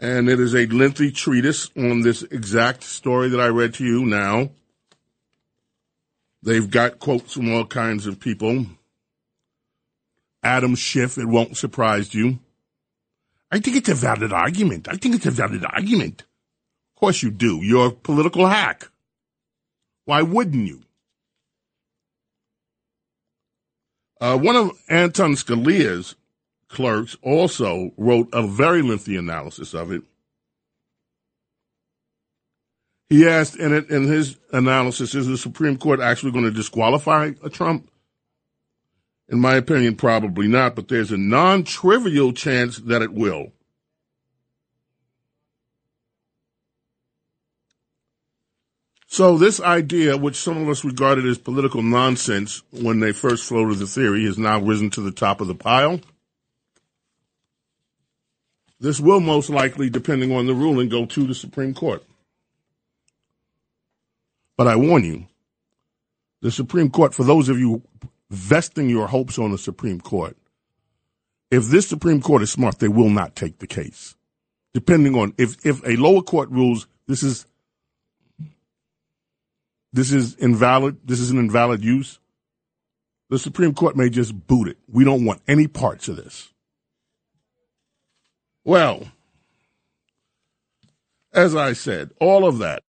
and 0.00 0.30
it 0.30 0.40
is 0.40 0.54
a 0.54 0.66
lengthy 0.66 1.12
treatise 1.12 1.70
on 1.76 2.00
this 2.00 2.22
exact 2.22 2.82
story 2.82 3.28
that 3.28 3.40
I 3.40 3.48
read 3.48 3.74
to 3.74 3.84
you 3.84 4.06
now. 4.06 4.48
They've 6.42 6.68
got 6.68 6.98
quotes 6.98 7.34
from 7.34 7.52
all 7.52 7.66
kinds 7.66 8.06
of 8.06 8.18
people. 8.18 8.64
Adam 10.42 10.74
Schiff, 10.74 11.18
it 11.18 11.26
won't 11.26 11.58
surprise 11.58 12.14
you. 12.14 12.38
I 13.52 13.58
think 13.58 13.76
it's 13.76 13.90
a 13.90 13.94
valid 13.94 14.32
argument. 14.32 14.88
I 14.88 14.96
think 14.96 15.16
it's 15.16 15.26
a 15.26 15.30
valid 15.30 15.66
argument. 15.66 16.22
Of 16.94 17.00
course 17.00 17.22
you 17.22 17.30
do. 17.30 17.60
You're 17.62 17.88
a 17.88 17.92
political 17.92 18.46
hack. 18.46 18.88
Why 20.06 20.22
wouldn't 20.22 20.66
you? 20.66 20.80
Uh, 24.18 24.38
one 24.38 24.56
of 24.56 24.70
Anton 24.88 25.32
Scalia's 25.32 26.14
clerks 26.70 27.16
also 27.22 27.92
wrote 27.96 28.28
a 28.32 28.46
very 28.46 28.80
lengthy 28.80 29.16
analysis 29.16 29.74
of 29.74 29.92
it. 29.92 30.02
He 33.08 33.28
asked 33.28 33.56
in 33.56 33.74
it 33.74 33.90
in 33.90 34.04
his 34.04 34.36
analysis, 34.52 35.14
is 35.14 35.26
the 35.26 35.36
Supreme 35.36 35.76
Court 35.76 36.00
actually 36.00 36.30
going 36.30 36.44
to 36.44 36.50
disqualify 36.52 37.32
a 37.42 37.50
Trump? 37.50 37.90
In 39.28 39.40
my 39.40 39.54
opinion, 39.56 39.96
probably 39.96 40.46
not, 40.46 40.76
but 40.76 40.88
there's 40.88 41.10
a 41.10 41.16
non-trivial 41.16 42.32
chance 42.32 42.78
that 42.78 43.02
it 43.02 43.12
will. 43.12 43.52
So 49.08 49.36
this 49.36 49.60
idea, 49.60 50.16
which 50.16 50.36
some 50.36 50.56
of 50.56 50.68
us 50.68 50.84
regarded 50.84 51.26
as 51.26 51.36
political 51.36 51.82
nonsense 51.82 52.62
when 52.70 53.00
they 53.00 53.10
first 53.10 53.44
floated 53.44 53.78
the 53.78 53.86
theory, 53.88 54.24
has 54.24 54.38
now 54.38 54.60
risen 54.60 54.88
to 54.90 55.00
the 55.00 55.10
top 55.10 55.40
of 55.40 55.48
the 55.48 55.54
pile. 55.56 56.00
This 58.80 58.98
will 58.98 59.20
most 59.20 59.50
likely, 59.50 59.90
depending 59.90 60.32
on 60.34 60.46
the 60.46 60.54
ruling, 60.54 60.88
go 60.88 61.04
to 61.04 61.26
the 61.26 61.34
Supreme 61.34 61.74
Court. 61.74 62.02
But 64.56 64.66
I 64.66 64.76
warn 64.76 65.04
you, 65.04 65.26
the 66.40 66.50
Supreme 66.50 66.90
Court, 66.90 67.14
for 67.14 67.24
those 67.24 67.48
of 67.50 67.58
you 67.58 67.82
vesting 68.30 68.88
your 68.88 69.06
hopes 69.06 69.38
on 69.38 69.50
the 69.50 69.58
Supreme 69.58 70.00
Court, 70.00 70.36
if 71.50 71.66
this 71.66 71.88
Supreme 71.88 72.22
Court 72.22 72.42
is 72.42 72.52
smart, 72.52 72.78
they 72.78 72.88
will 72.88 73.10
not 73.10 73.36
take 73.36 73.58
the 73.58 73.66
case. 73.66 74.14
Depending 74.72 75.14
on 75.16 75.34
if, 75.36 75.64
if 75.66 75.84
a 75.84 75.96
lower 75.96 76.22
court 76.22 76.48
rules 76.50 76.86
this 77.06 77.22
is 77.24 77.44
this 79.92 80.12
is 80.12 80.36
invalid, 80.36 80.98
this 81.04 81.18
is 81.18 81.30
an 81.30 81.38
invalid 81.38 81.82
use, 81.82 82.20
the 83.28 83.38
Supreme 83.38 83.74
Court 83.74 83.96
may 83.96 84.08
just 84.08 84.46
boot 84.46 84.68
it. 84.68 84.78
We 84.88 85.04
don't 85.04 85.24
want 85.24 85.42
any 85.48 85.66
parts 85.66 86.06
of 86.06 86.16
this. 86.16 86.49
Well, 88.64 89.08
as 91.32 91.54
I 91.54 91.72
said, 91.72 92.10
all 92.20 92.46
of 92.46 92.58
that 92.58 92.82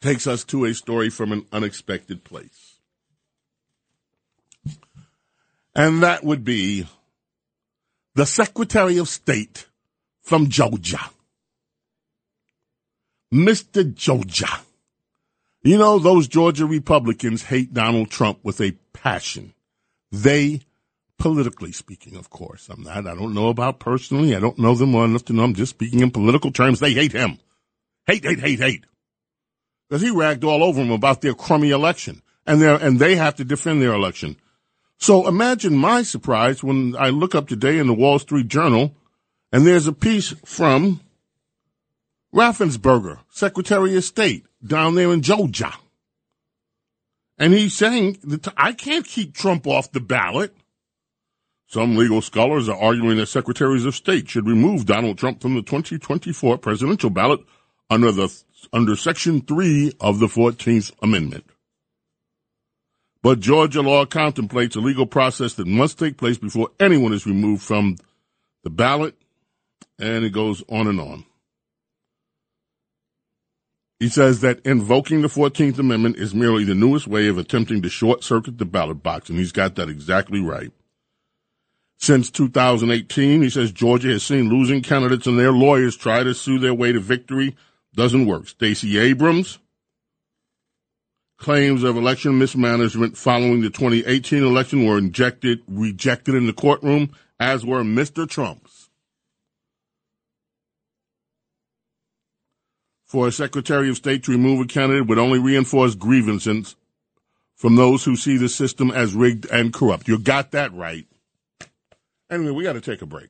takes 0.00 0.26
us 0.26 0.44
to 0.44 0.64
a 0.64 0.74
story 0.74 1.10
from 1.10 1.32
an 1.32 1.46
unexpected 1.52 2.24
place. 2.24 2.76
And 5.74 6.02
that 6.02 6.22
would 6.22 6.44
be 6.44 6.86
the 8.14 8.26
Secretary 8.26 8.98
of 8.98 9.08
State 9.08 9.66
from 10.20 10.48
Georgia. 10.48 11.00
Mr. 13.32 13.94
Georgia. 13.94 14.60
You 15.62 15.78
know, 15.78 15.98
those 15.98 16.28
Georgia 16.28 16.66
Republicans 16.66 17.44
hate 17.44 17.72
Donald 17.72 18.10
Trump 18.10 18.40
with 18.42 18.60
a 18.60 18.72
passion. 18.92 19.54
They 20.10 20.60
politically 21.22 21.70
speaking, 21.70 22.16
of 22.16 22.30
course. 22.30 22.68
I'm 22.68 22.82
not, 22.82 23.06
I 23.06 23.14
don't 23.14 23.32
know 23.32 23.46
about 23.46 23.78
personally. 23.78 24.34
I 24.34 24.40
don't 24.40 24.58
know 24.58 24.74
them 24.74 24.92
well 24.92 25.04
enough 25.04 25.24
to 25.26 25.32
know. 25.32 25.44
I'm 25.44 25.54
just 25.54 25.70
speaking 25.70 26.00
in 26.00 26.10
political 26.10 26.50
terms. 26.50 26.80
They 26.80 26.94
hate 26.94 27.12
him. 27.12 27.38
Hate, 28.08 28.24
hate, 28.24 28.40
hate, 28.40 28.58
hate. 28.58 28.84
Because 29.88 30.02
he 30.02 30.10
ragged 30.10 30.42
all 30.42 30.64
over 30.64 30.80
them 30.80 30.90
about 30.90 31.20
their 31.20 31.34
crummy 31.34 31.70
election. 31.70 32.22
And 32.44 32.60
they 32.60 32.74
and 32.74 32.98
they 32.98 33.14
have 33.14 33.36
to 33.36 33.44
defend 33.44 33.80
their 33.80 33.92
election. 33.92 34.34
So 34.98 35.28
imagine 35.28 35.76
my 35.76 36.02
surprise 36.02 36.64
when 36.64 36.96
I 36.98 37.10
look 37.10 37.36
up 37.36 37.46
today 37.46 37.78
in 37.78 37.86
the 37.86 37.94
Wall 37.94 38.18
Street 38.18 38.48
Journal 38.48 38.92
and 39.52 39.64
there's 39.64 39.86
a 39.86 39.92
piece 39.92 40.30
from 40.44 41.02
Raffensperger, 42.34 43.20
Secretary 43.30 43.96
of 43.96 44.02
State, 44.02 44.44
down 44.66 44.96
there 44.96 45.12
in 45.12 45.22
Georgia. 45.22 45.72
And 47.38 47.52
he's 47.52 47.74
saying 47.74 48.18
that 48.24 48.48
I 48.56 48.72
can't 48.72 49.06
keep 49.06 49.34
Trump 49.34 49.68
off 49.68 49.92
the 49.92 50.00
ballot. 50.00 50.52
Some 51.72 51.96
legal 51.96 52.20
scholars 52.20 52.68
are 52.68 52.76
arguing 52.76 53.16
that 53.16 53.28
secretaries 53.28 53.86
of 53.86 53.96
state 53.96 54.28
should 54.28 54.46
remove 54.46 54.84
Donald 54.84 55.16
Trump 55.16 55.40
from 55.40 55.54
the 55.54 55.62
2024 55.62 56.58
presidential 56.58 57.08
ballot 57.08 57.40
under 57.88 58.12
the 58.12 58.28
under 58.74 58.94
Section 58.94 59.40
3 59.40 59.94
of 59.98 60.18
the 60.18 60.26
14th 60.26 60.92
Amendment. 61.00 61.46
But 63.22 63.40
Georgia 63.40 63.80
law 63.80 64.04
contemplates 64.04 64.76
a 64.76 64.80
legal 64.80 65.06
process 65.06 65.54
that 65.54 65.66
must 65.66 65.98
take 65.98 66.18
place 66.18 66.36
before 66.36 66.68
anyone 66.78 67.14
is 67.14 67.24
removed 67.24 67.62
from 67.62 67.96
the 68.64 68.70
ballot, 68.70 69.16
and 69.98 70.26
it 70.26 70.30
goes 70.30 70.62
on 70.68 70.88
and 70.88 71.00
on. 71.00 71.24
He 73.98 74.10
says 74.10 74.42
that 74.42 74.60
invoking 74.66 75.22
the 75.22 75.28
14th 75.28 75.78
Amendment 75.78 76.16
is 76.16 76.34
merely 76.34 76.64
the 76.64 76.74
newest 76.74 77.06
way 77.06 77.28
of 77.28 77.38
attempting 77.38 77.80
to 77.80 77.88
short 77.88 78.22
circuit 78.22 78.58
the 78.58 78.66
ballot 78.66 79.02
box, 79.02 79.30
and 79.30 79.38
he's 79.38 79.52
got 79.52 79.76
that 79.76 79.88
exactly 79.88 80.42
right. 80.42 80.70
Since 82.02 82.32
2018, 82.32 83.42
he 83.42 83.48
says 83.48 83.70
Georgia 83.70 84.08
has 84.08 84.24
seen 84.24 84.48
losing 84.48 84.82
candidates 84.82 85.28
and 85.28 85.38
their 85.38 85.52
lawyers 85.52 85.96
try 85.96 86.24
to 86.24 86.34
sue 86.34 86.58
their 86.58 86.74
way 86.74 86.90
to 86.90 86.98
victory. 86.98 87.54
Doesn't 87.94 88.26
work. 88.26 88.48
Stacey 88.48 88.98
Abrams 88.98 89.60
claims 91.38 91.84
of 91.84 91.96
election 91.96 92.40
mismanagement 92.40 93.16
following 93.16 93.60
the 93.60 93.70
2018 93.70 94.42
election 94.42 94.84
were 94.84 94.98
injected, 94.98 95.62
rejected 95.68 96.34
in 96.34 96.48
the 96.48 96.52
courtroom, 96.52 97.12
as 97.38 97.64
were 97.64 97.84
Mr. 97.84 98.28
Trump's. 98.28 98.90
For 103.04 103.28
a 103.28 103.32
Secretary 103.32 103.88
of 103.88 103.96
State 103.96 104.24
to 104.24 104.32
remove 104.32 104.60
a 104.60 104.66
candidate 104.66 105.06
would 105.06 105.18
only 105.18 105.38
reinforce 105.38 105.94
grievances 105.94 106.74
from 107.54 107.76
those 107.76 108.04
who 108.04 108.16
see 108.16 108.38
the 108.38 108.48
system 108.48 108.90
as 108.90 109.14
rigged 109.14 109.46
and 109.52 109.72
corrupt. 109.72 110.08
You 110.08 110.18
got 110.18 110.50
that 110.50 110.74
right. 110.74 111.06
Anyway, 112.32 112.50
we 112.50 112.64
got 112.64 112.72
to 112.72 112.80
take 112.80 113.02
a 113.02 113.06
break. 113.06 113.28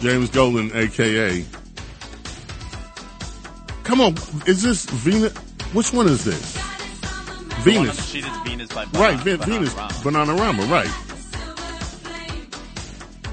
James 0.00 0.30
Golden, 0.30 0.74
aka. 0.74 1.44
Come 3.84 4.00
on, 4.00 4.14
is 4.46 4.62
this 4.62 4.86
Venus? 4.86 5.36
Which 5.74 5.92
one 5.92 6.08
is 6.08 6.24
this? 6.24 6.56
Venus. 7.62 8.10
She 8.10 8.22
did 8.22 8.32
Venus 8.44 8.72
by 8.72 8.84
Right, 8.94 9.18
Venus, 9.18 9.74
Bananarama, 9.74 10.66
right. 10.70 10.88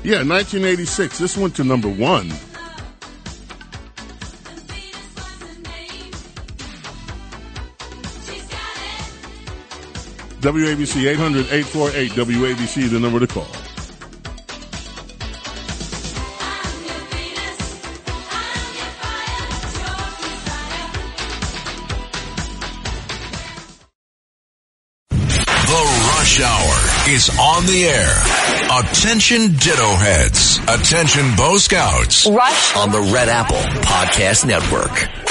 Yeah, 0.04 0.18
1986. 0.18 1.18
This 1.18 1.38
went 1.38 1.56
to 1.56 1.64
number 1.64 1.88
one. 1.88 2.30
WABC 10.42 11.08
800 11.08 11.46
848 11.52 12.12
WABC, 12.12 12.84
is 12.84 12.92
the 12.92 13.00
number 13.00 13.20
to 13.20 13.28
call. 13.28 13.48
The 25.10 25.84
Rush 26.16 26.40
Hour 26.42 27.14
is 27.14 27.30
on 27.40 27.66
the 27.66 27.86
air. 27.86 28.38
Attention 28.80 29.54
Ditto 29.54 29.96
Heads. 29.96 30.60
Attention 30.68 31.36
Bo 31.36 31.58
Scouts. 31.58 32.28
Rush 32.28 32.76
on 32.76 32.92
the 32.92 33.02
Red 33.12 33.28
Apple 33.30 33.58
Podcast 33.82 34.46
Network. 34.46 35.27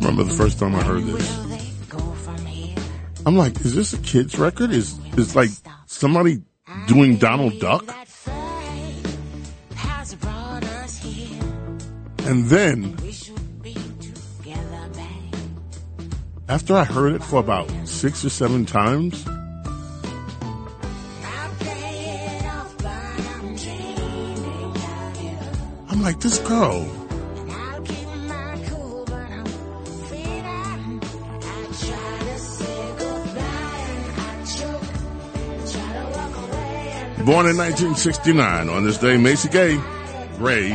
I 0.00 0.04
remember 0.04 0.24
the 0.24 0.36
first 0.36 0.58
time 0.58 0.74
I 0.74 0.82
heard 0.82 1.04
this. 1.04 1.38
I'm 3.26 3.36
like, 3.36 3.60
is 3.60 3.74
this 3.74 3.92
a 3.92 3.98
kid's 3.98 4.38
record? 4.38 4.70
Is 4.70 4.98
is 5.18 5.36
like 5.36 5.50
somebody 5.86 6.42
doing 6.86 7.16
Donald 7.16 7.58
Duck? 7.60 7.84
And 12.26 12.46
then 12.46 12.96
after 16.50 16.74
I 16.74 16.82
heard 16.82 17.14
it 17.14 17.22
for 17.22 17.38
about 17.38 17.70
six 17.86 18.24
or 18.24 18.28
seven 18.28 18.66
times. 18.66 19.24
I'm 25.88 26.02
like, 26.02 26.18
this 26.20 26.38
girl, 26.38 26.82
born 37.30 37.46
in 37.46 37.56
1969, 37.56 38.68
on 38.68 38.84
this 38.84 38.98
day, 38.98 39.16
Macy 39.16 39.48
Gay, 39.48 39.80
Gray, 40.36 40.74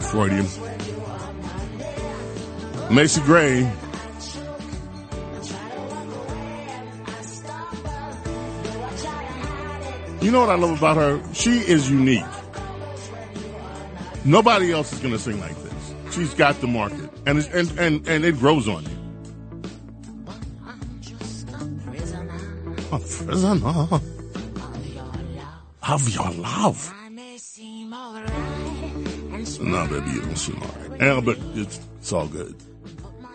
Freudian, 0.00 0.44
Macy 2.90 3.20
Gray, 3.20 3.58
you 10.20 10.32
know 10.32 10.40
what 10.40 10.50
I 10.50 10.56
love 10.56 10.78
about 10.78 10.96
her? 10.96 11.22
She 11.32 11.60
is 11.60 11.88
unique. 11.88 12.24
Nobody 14.24 14.72
else 14.72 14.92
is 14.92 14.98
going 14.98 15.12
to 15.12 15.20
sing 15.20 15.38
like 15.38 15.54
this. 15.62 15.94
She's 16.12 16.34
got 16.34 16.60
the 16.60 16.66
market, 16.66 17.08
and 17.24 17.38
it's, 17.38 17.46
and 17.50 17.70
and 17.78 18.08
and 18.08 18.24
it 18.24 18.36
grows 18.36 18.66
on 18.66 18.82
you. 18.82 18.98
I'm 20.66 21.00
just 21.00 21.48
a 21.50 21.58
prisoner 21.88 22.36
A 22.90 22.98
prisoner 22.98 24.00
of 25.82 26.08
your 26.08 26.30
love. 26.32 26.92
I 27.02 27.08
may 27.08 27.38
seem 27.38 27.92
alright 27.92 28.28
and 29.32 29.60
No, 29.60 29.86
baby, 29.86 30.10
you 30.10 30.20
don't 30.22 30.36
seem 30.36 30.62
all 30.62 30.88
right. 30.88 31.00
Yeah, 31.00 31.20
but 31.20 31.38
it's, 31.54 31.80
it's 31.98 32.12
all 32.12 32.28
good. 32.28 32.54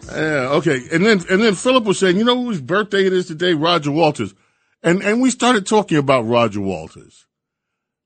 Yeah, 0.07 0.49
okay. 0.53 0.81
And 0.91 1.05
then 1.05 1.23
and 1.29 1.41
then 1.41 1.55
Philip 1.55 1.83
was 1.83 1.97
saying, 1.97 2.17
you 2.17 2.23
know 2.23 2.43
whose 2.43 2.61
birthday 2.61 3.05
it 3.05 3.13
is 3.13 3.27
today? 3.27 3.53
Roger 3.53 3.91
Walters. 3.91 4.33
And 4.83 5.01
and 5.01 5.21
we 5.21 5.31
started 5.31 5.65
talking 5.65 5.97
about 5.97 6.27
Roger 6.27 6.61
Walters. 6.61 7.25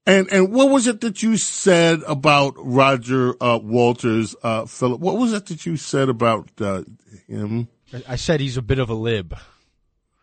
And 0.05 0.31
and 0.31 0.53
what 0.53 0.69
was 0.69 0.87
it 0.87 1.01
that 1.01 1.21
you 1.21 1.35
said 1.35 2.01
about 2.07 2.53
Roger 2.57 3.35
uh, 3.43 3.59
Walters, 3.61 4.35
uh, 4.43 4.65
Philip? 4.65 5.01
What 5.01 5.17
was 5.17 5.33
it 5.33 5.47
that 5.47 5.65
you 5.65 5.75
said 5.75 6.07
about 6.07 6.49
uh, 6.61 6.83
him? 7.27 7.67
I 8.07 8.15
said 8.15 8.39
he's 8.39 8.57
a 8.57 8.61
bit 8.61 8.79
of 8.79 8.89
a 8.89 8.93
lib. 8.93 9.35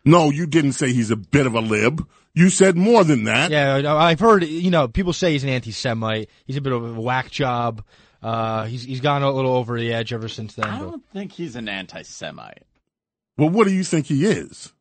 No, 0.03 0.29
you 0.31 0.47
didn't 0.47 0.73
say 0.73 0.93
he's 0.93 1.11
a 1.11 1.15
bit 1.17 1.45
of 1.45 1.53
a 1.53 1.59
lib. 1.59 2.07
You 2.37 2.49
said 2.49 2.77
more 2.77 3.03
than 3.03 3.23
that. 3.23 3.49
Yeah, 3.49 3.75
I- 3.77 4.09
I've 4.11 4.19
heard. 4.19 4.43
You 4.43 4.69
know, 4.69 4.87
people 4.87 5.11
say 5.13 5.31
he's 5.31 5.43
an 5.43 5.49
anti-Semite. 5.49 6.29
He's 6.45 6.57
a 6.57 6.61
bit 6.61 6.71
of 6.73 6.97
a 6.97 7.01
whack 7.01 7.31
job. 7.31 7.83
Uh, 8.21 8.65
he's 8.65 8.83
he's 8.83 9.01
gone 9.01 9.23
a 9.23 9.31
little 9.31 9.55
over 9.55 9.79
the 9.79 9.91
edge 9.93 10.13
ever 10.13 10.27
since 10.27 10.53
then. 10.53 10.65
I 10.65 10.79
don't 10.79 11.03
think 11.11 11.31
he's 11.31 11.55
an 11.55 11.67
anti-Semite. 11.67 12.63
Well, 13.37 13.49
what 13.49 13.67
do 13.67 13.73
you 13.73 13.83
think 13.83 14.05
he 14.07 14.25
is? 14.25 14.73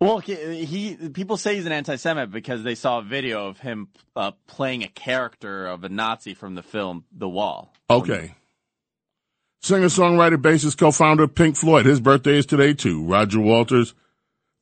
Well, 0.00 0.18
he, 0.18 0.64
he 0.64 1.08
people 1.10 1.36
say 1.36 1.56
he's 1.56 1.66
an 1.66 1.72
anti-Semite 1.72 2.30
because 2.30 2.62
they 2.62 2.74
saw 2.74 2.98
a 2.98 3.02
video 3.02 3.48
of 3.48 3.58
him 3.58 3.88
uh, 4.16 4.32
playing 4.46 4.82
a 4.82 4.88
character 4.88 5.66
of 5.66 5.84
a 5.84 5.88
Nazi 5.88 6.34
from 6.34 6.54
the 6.54 6.62
film 6.62 7.04
The 7.12 7.28
Wall. 7.28 7.72
Okay. 7.90 8.34
Singer 9.62 9.86
songwriter 9.86 10.36
bassist 10.36 10.76
co 10.78 10.90
founder 10.90 11.22
of 11.24 11.34
Pink 11.34 11.56
Floyd. 11.56 11.86
His 11.86 12.00
birthday 12.00 12.36
is 12.38 12.46
today 12.46 12.74
too. 12.74 13.04
Roger 13.04 13.40
Walters. 13.40 13.94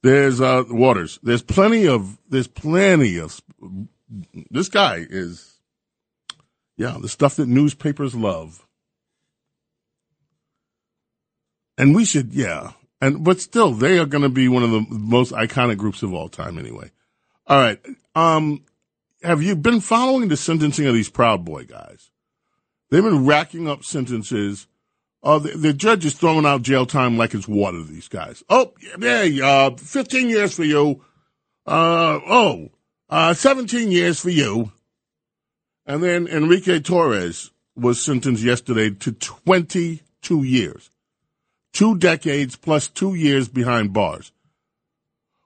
There's 0.03 0.41
uh 0.41 0.65
Waters. 0.69 1.19
There's 1.23 1.43
plenty 1.43 1.87
of 1.87 2.19
there's 2.29 2.49
plenty 2.49 3.19
of 3.19 3.41
this 4.51 4.69
guy 4.69 5.07
is 5.09 5.59
yeah, 6.77 6.97
the 7.01 7.09
stuff 7.09 7.37
that 7.37 7.49
newspapers 7.49 8.15
love. 8.15 8.67
And 11.79 11.95
we 11.95 12.05
should 12.05 12.33
yeah. 12.33 12.73
And 13.01 13.25
but 13.25 13.41
still 13.41 13.73
they 13.73 13.99
are 13.99 14.07
gonna 14.07 14.29
be 14.29 14.49
one 14.49 14.63
of 14.63 14.71
the 14.71 14.87
most 14.91 15.33
iconic 15.33 15.79
groups 15.79 16.03
of 16.03 16.13
all 16.13 16.29
time 16.29 16.59
anyway. 16.59 16.91
All 17.47 17.59
right. 17.59 17.81
Um 18.15 18.65
have 19.23 19.41
you 19.41 19.55
been 19.55 19.81
following 19.81 20.29
the 20.29 20.37
sentencing 20.37 20.87
of 20.87 20.95
these 20.95 21.09
Proud 21.09 21.45
Boy 21.45 21.65
guys? 21.65 22.11
They've 22.91 23.03
been 23.03 23.25
racking 23.25 23.69
up 23.69 23.85
sentences. 23.85 24.67
Uh, 25.23 25.39
the, 25.39 25.51
the 25.51 25.73
judge 25.73 26.05
is 26.05 26.15
throwing 26.15 26.45
out 26.45 26.63
jail 26.63 26.85
time 26.85 27.17
like 27.17 27.33
it's 27.33 27.47
water 27.47 27.79
to 27.79 27.85
these 27.85 28.09
guys. 28.09 28.43
Oh, 28.49 28.73
yeah, 28.99 29.47
uh, 29.47 29.77
15 29.77 30.29
years 30.29 30.55
for 30.55 30.65
you. 30.65 31.05
Uh, 31.65 32.19
oh, 32.27 32.71
uh, 33.09 33.33
17 33.33 33.93
years 33.93 34.19
for 34.21 34.31
you. 34.31 34.73
And 35.87 36.03
then 36.03 36.27
Enrique 36.27 36.81
Tarrio 36.81 37.51
was 37.77 38.03
sentenced 38.03 38.43
yesterday 38.43 38.91
to 38.91 39.13
22 39.13 40.43
years. 40.43 40.91
Two 41.73 41.97
decades 41.97 42.57
plus 42.57 42.89
two 42.89 43.15
years 43.15 43.49
behind 43.49 43.93
bars. 43.93 44.33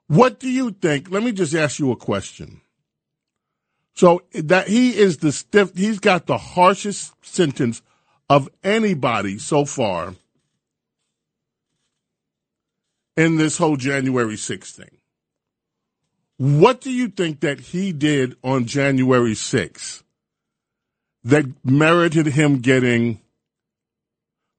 What 0.07 0.39
do 0.39 0.49
you 0.49 0.71
think? 0.71 1.11
Let 1.11 1.23
me 1.23 1.31
just 1.31 1.53
ask 1.53 1.79
you 1.79 1.91
a 1.91 1.95
question. 1.95 2.61
So 3.93 4.23
that 4.33 4.67
he 4.67 4.95
is 4.95 5.17
the 5.17 5.31
stiff, 5.31 5.75
he's 5.75 5.99
got 5.99 6.27
the 6.27 6.37
harshest 6.37 7.13
sentence 7.25 7.81
of 8.29 8.49
anybody 8.63 9.37
so 9.37 9.65
far 9.65 10.15
in 13.15 13.37
this 13.37 13.57
whole 13.57 13.77
January 13.77 14.35
6th 14.35 14.75
thing. 14.75 14.97
What 16.37 16.81
do 16.81 16.91
you 16.91 17.07
think 17.07 17.39
that 17.39 17.59
he 17.59 17.91
did 17.91 18.35
on 18.43 18.65
January 18.65 19.33
6th 19.33 20.03
that 21.23 21.45
merited 21.65 22.27
him 22.27 22.59
getting 22.59 23.19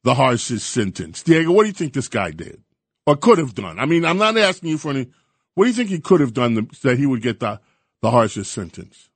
the 0.03 0.15
harshest 0.15 0.69
sentence? 0.69 1.23
Diego, 1.23 1.53
what 1.53 1.63
do 1.63 1.69
you 1.69 1.75
think 1.75 1.93
this 1.93 2.09
guy 2.09 2.33
did 2.33 2.63
or 3.07 3.17
could 3.17 3.39
have 3.39 3.55
done? 3.55 3.79
I 3.79 3.87
mean, 3.87 4.05
I'm 4.05 4.19
not 4.19 4.37
asking 4.37 4.71
you 4.71 4.79
for 4.79 4.91
any. 4.91 5.07
What 5.55 5.65
do 5.65 5.71
you 5.71 5.75
think 5.75 5.89
he 5.89 6.01
could 6.01 6.21
have 6.21 6.35
done 6.35 6.69
that 6.83 6.99
he 6.99 7.07
would 7.07 7.23
get 7.23 7.39
the, 7.39 7.61
the 8.03 8.11
harshest 8.11 8.53
sentence? 8.53 9.09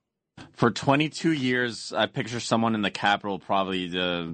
For 0.55 0.71
22 0.71 1.33
years, 1.33 1.93
I 1.93 2.07
picture 2.07 2.41
someone 2.41 2.75
in 2.75 2.83
the 2.83 2.91
Capitol 2.91 3.39
probably 3.39 3.99
uh, 3.99 4.29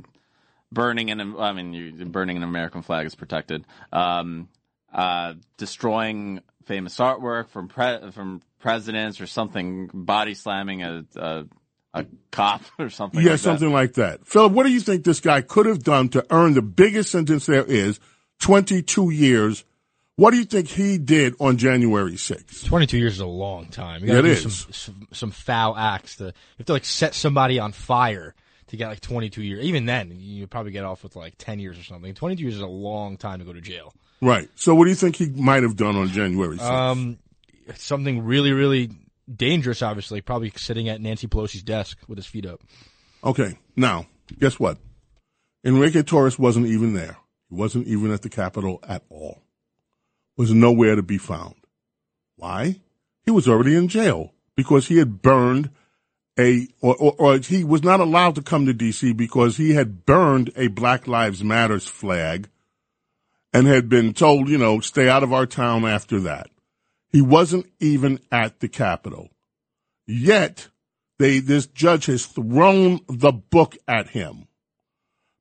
burning 0.70 1.10
an. 1.10 1.36
I 1.38 1.52
mean, 1.52 1.72
you, 1.72 2.04
burning 2.04 2.36
an 2.36 2.42
American 2.42 2.82
flag 2.82 3.06
is 3.06 3.14
protected. 3.14 3.64
Um, 3.92 4.48
uh, 4.92 5.34
destroying 5.56 6.40
famous 6.64 6.96
artwork 6.98 7.48
from 7.48 7.68
pre- 7.68 8.10
from 8.10 8.42
presidents 8.58 9.20
or 9.20 9.26
something, 9.26 9.88
body 9.92 10.34
slamming 10.34 10.82
a 10.82 11.04
a, 11.16 11.44
a 11.94 12.06
cop 12.30 12.62
or 12.78 12.90
something. 12.90 13.22
Yeah, 13.22 13.30
like 13.30 13.40
something 13.40 13.72
like 13.72 13.94
that. 13.94 14.26
Philip, 14.26 14.52
what 14.52 14.66
do 14.66 14.72
you 14.72 14.80
think 14.80 15.04
this 15.04 15.20
guy 15.20 15.40
could 15.40 15.66
have 15.66 15.82
done 15.82 16.10
to 16.10 16.26
earn 16.30 16.54
the 16.54 16.62
biggest 16.62 17.10
sentence 17.10 17.46
there 17.46 17.64
is 17.64 18.00
22 18.40 19.10
years? 19.10 19.64
What 20.18 20.32
do 20.32 20.38
you 20.38 20.44
think 20.44 20.66
he 20.66 20.98
did 20.98 21.36
on 21.38 21.58
January 21.58 22.14
6th? 22.14 22.66
22 22.66 22.98
years 22.98 23.12
is 23.14 23.20
a 23.20 23.26
long 23.26 23.66
time. 23.66 24.00
You 24.02 24.08
Yeah, 24.08 24.14
gotta 24.16 24.32
it 24.32 24.42
do 24.42 24.48
is. 24.48 24.58
Some, 24.58 24.72
some, 24.72 25.08
some 25.12 25.30
foul 25.30 25.76
acts. 25.76 26.16
To, 26.16 26.24
you 26.24 26.32
have 26.58 26.66
to 26.66 26.72
like 26.72 26.84
set 26.84 27.14
somebody 27.14 27.60
on 27.60 27.70
fire 27.70 28.34
to 28.66 28.76
get 28.76 28.88
like 28.88 29.00
22 29.00 29.44
years. 29.44 29.64
Even 29.64 29.86
then, 29.86 30.12
you 30.16 30.48
probably 30.48 30.72
get 30.72 30.82
off 30.82 31.04
with 31.04 31.14
like 31.14 31.34
10 31.38 31.60
years 31.60 31.78
or 31.78 31.84
something. 31.84 32.12
22 32.14 32.42
years 32.42 32.56
is 32.56 32.60
a 32.60 32.66
long 32.66 33.16
time 33.16 33.38
to 33.38 33.44
go 33.44 33.52
to 33.52 33.60
jail. 33.60 33.94
Right. 34.20 34.48
So 34.56 34.74
what 34.74 34.86
do 34.86 34.90
you 34.90 34.96
think 34.96 35.14
he 35.14 35.28
might 35.28 35.62
have 35.62 35.76
done 35.76 35.94
on 35.94 36.08
January 36.08 36.56
6th? 36.58 36.68
Um, 36.68 37.18
something 37.76 38.24
really, 38.24 38.50
really 38.50 38.90
dangerous. 39.32 39.82
Obviously, 39.82 40.20
probably 40.20 40.52
sitting 40.56 40.88
at 40.88 41.00
Nancy 41.00 41.28
Pelosi's 41.28 41.62
desk 41.62 41.96
with 42.08 42.18
his 42.18 42.26
feet 42.26 42.44
up. 42.44 42.60
okay. 43.22 43.56
Now, 43.76 44.06
guess 44.40 44.58
what? 44.58 44.78
Enrique 45.64 46.02
Tarrio 46.02 46.36
wasn't 46.40 46.66
even 46.66 46.94
there. 46.94 47.18
He 47.50 47.54
wasn't 47.54 47.86
even 47.86 48.10
at 48.10 48.22
the 48.22 48.28
Capitol 48.28 48.80
at 48.82 49.04
all. 49.10 49.42
Was 50.38 50.54
nowhere 50.54 50.94
to 50.94 51.02
be 51.02 51.18
found. 51.18 51.56
Why? 52.36 52.80
He 53.24 53.30
was 53.30 53.48
already 53.48 53.76
in 53.76 53.88
jail 53.88 54.32
because 54.56 54.86
he 54.86 54.96
had 54.96 55.20
burned 55.20 55.70
a, 56.38 56.68
or, 56.80 56.96
or, 56.96 57.14
or 57.18 57.38
he 57.38 57.64
was 57.64 57.82
not 57.82 58.00
allowed 58.00 58.36
to 58.36 58.42
come 58.42 58.64
to 58.64 58.72
D.C. 58.72 59.12
because 59.12 59.56
he 59.56 59.74
had 59.74 60.06
burned 60.06 60.52
a 60.56 60.68
Black 60.68 61.08
Lives 61.08 61.42
Matters 61.42 61.88
flag 61.88 62.48
and 63.52 63.66
had 63.66 63.88
been 63.88 64.14
told, 64.14 64.48
you 64.48 64.58
know, 64.58 64.78
stay 64.78 65.08
out 65.08 65.24
of 65.24 65.32
our 65.32 65.46
town 65.46 65.84
after 65.84 66.20
that. 66.20 66.48
He 67.10 67.20
wasn't 67.20 67.66
even 67.80 68.20
at 68.30 68.60
the 68.60 68.68
Capitol. 68.68 69.30
Yet, 70.06 70.68
they, 71.18 71.40
this 71.40 71.66
judge 71.66 72.06
has 72.06 72.26
thrown 72.26 73.00
the 73.08 73.32
book 73.32 73.76
at 73.88 74.10
him 74.10 74.46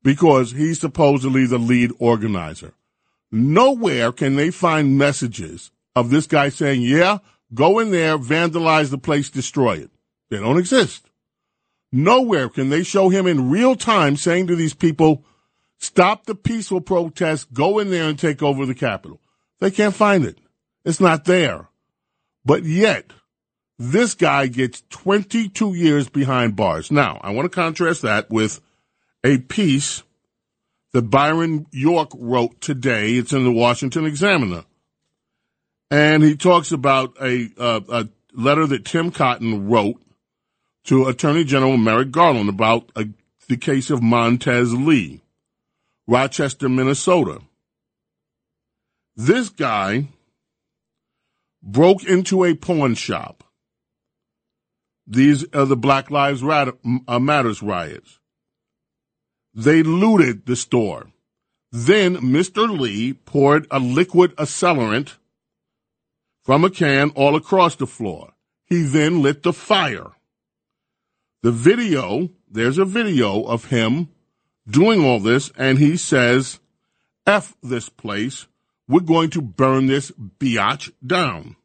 because 0.04 0.54
he's 0.54 0.80
supposedly 0.80 1.46
the 1.46 1.60
lead 1.60 1.92
organizer. 2.00 2.74
Nowhere 3.32 4.12
can 4.12 4.36
they 4.36 4.52
find 4.52 4.98
messages 4.98 5.72
of 5.96 6.10
this 6.10 6.28
guy 6.28 6.50
saying, 6.50 6.82
yeah, 6.82 7.20
go 7.54 7.80
in 7.80 7.92
there, 7.92 8.18
vandalize 8.18 8.90
the 8.90 8.98
place, 8.98 9.30
destroy 9.30 9.78
it. 9.78 9.92
They 10.30 10.38
don't 10.38 10.58
exist. 10.58 11.10
Nowhere 11.92 12.50
can 12.50 12.70
they 12.70 12.84
show 12.84 13.10
him 13.10 13.28
in 13.28 13.50
real 13.50 13.76
time 13.76 14.18
saying 14.18 14.48
to 14.48 14.56
these 14.56 14.74
people, 14.74 15.26
stop 15.78 16.26
the 16.26 16.36
peaceful 16.36 16.82
protest, 16.82 17.54
go 17.54 17.80
in 17.80 17.90
there 17.90 18.10
and 18.10 18.20
take 18.20 18.44
over 18.44 18.66
the 18.66 18.76
Capitol. 18.76 19.22
They 19.60 19.72
can't 19.72 19.96
find 19.96 20.26
it. 20.26 20.38
It's 20.86 21.00
not 21.00 21.26
there. 21.26 21.70
But 22.46 22.64
yet, 22.64 23.12
this 23.78 24.14
guy 24.14 24.48
gets 24.48 24.84
22 24.90 25.74
years 25.74 26.10
behind 26.10 26.56
bars. 26.56 26.92
Now, 26.92 27.20
I 27.22 27.32
want 27.32 27.46
to 27.52 27.56
contrast 27.56 28.02
that 28.04 28.30
with 28.30 28.62
a 29.24 29.38
piece 29.38 30.04
that 30.94 31.04
Byron 31.04 31.68
York 31.72 32.10
wrote 32.16 32.62
today. 32.62 33.16
It's 33.16 33.34
in 33.34 33.44
the 33.44 33.52
Washington 33.52 34.06
Examiner. 34.06 34.64
And 35.90 36.24
he 36.24 36.36
talks 36.36 36.72
about 36.72 37.16
a, 37.22 37.50
uh, 37.58 37.82
a 37.90 38.10
letter 38.34 38.66
that 38.68 38.86
Tom 38.86 39.12
Cotton 39.12 39.70
wrote 39.70 40.02
to 40.86 41.06
Attorney 41.06 41.44
General 41.44 41.78
Merrick 41.78 42.12
Garland 42.12 42.50
about 42.50 42.92
uh 42.96 43.06
the 43.48 43.58
case 43.58 43.90
of 43.90 44.04
Montez 44.04 44.74
Lee, 44.74 45.22
Rochester, 46.06 46.68
Minnesota. 46.68 47.40
This 49.16 49.50
guy 49.50 50.10
broke 51.64 52.04
into 52.04 52.44
a 52.44 52.54
pawn 52.54 52.94
shop. 52.94 53.44
These 55.06 55.46
are 55.54 55.66
the 55.66 55.78
Black 55.78 56.12
Lives 56.12 56.44
uh, 56.44 57.20
Matters 57.20 57.64
riots. 57.64 58.17
They 59.58 59.82
looted 59.82 60.46
the 60.46 60.56
store. 60.56 61.08
Then 61.72 62.18
Mr. 62.18 62.70
Lee 62.70 63.14
poured 63.14 63.66
a 63.72 63.80
liquid 63.80 64.36
accelerant 64.36 65.16
from 66.44 66.64
a 66.64 66.70
can 66.70 67.10
all 67.16 67.36
across 67.36 67.76
the 67.76 67.88
floor. 67.88 68.34
He 68.66 68.84
then 68.84 69.24
lit 69.24 69.42
the 69.42 69.52
fire. 69.52 70.12
The 71.42 71.52
video, 71.52 72.30
there's 72.48 72.78
a 72.78 72.86
video 72.86 73.46
of 73.46 73.66
him 73.66 74.10
doing 74.70 75.04
all 75.04 75.20
this, 75.20 75.52
and 75.58 75.80
he 75.80 75.98
says, 75.98 76.60
F 77.26 77.56
this 77.64 77.90
place. 77.90 78.46
We're 78.88 79.00
going 79.00 79.32
to 79.32 79.42
burn 79.42 79.88
this 79.88 80.12
biatch 80.12 80.92
down. 81.06 81.56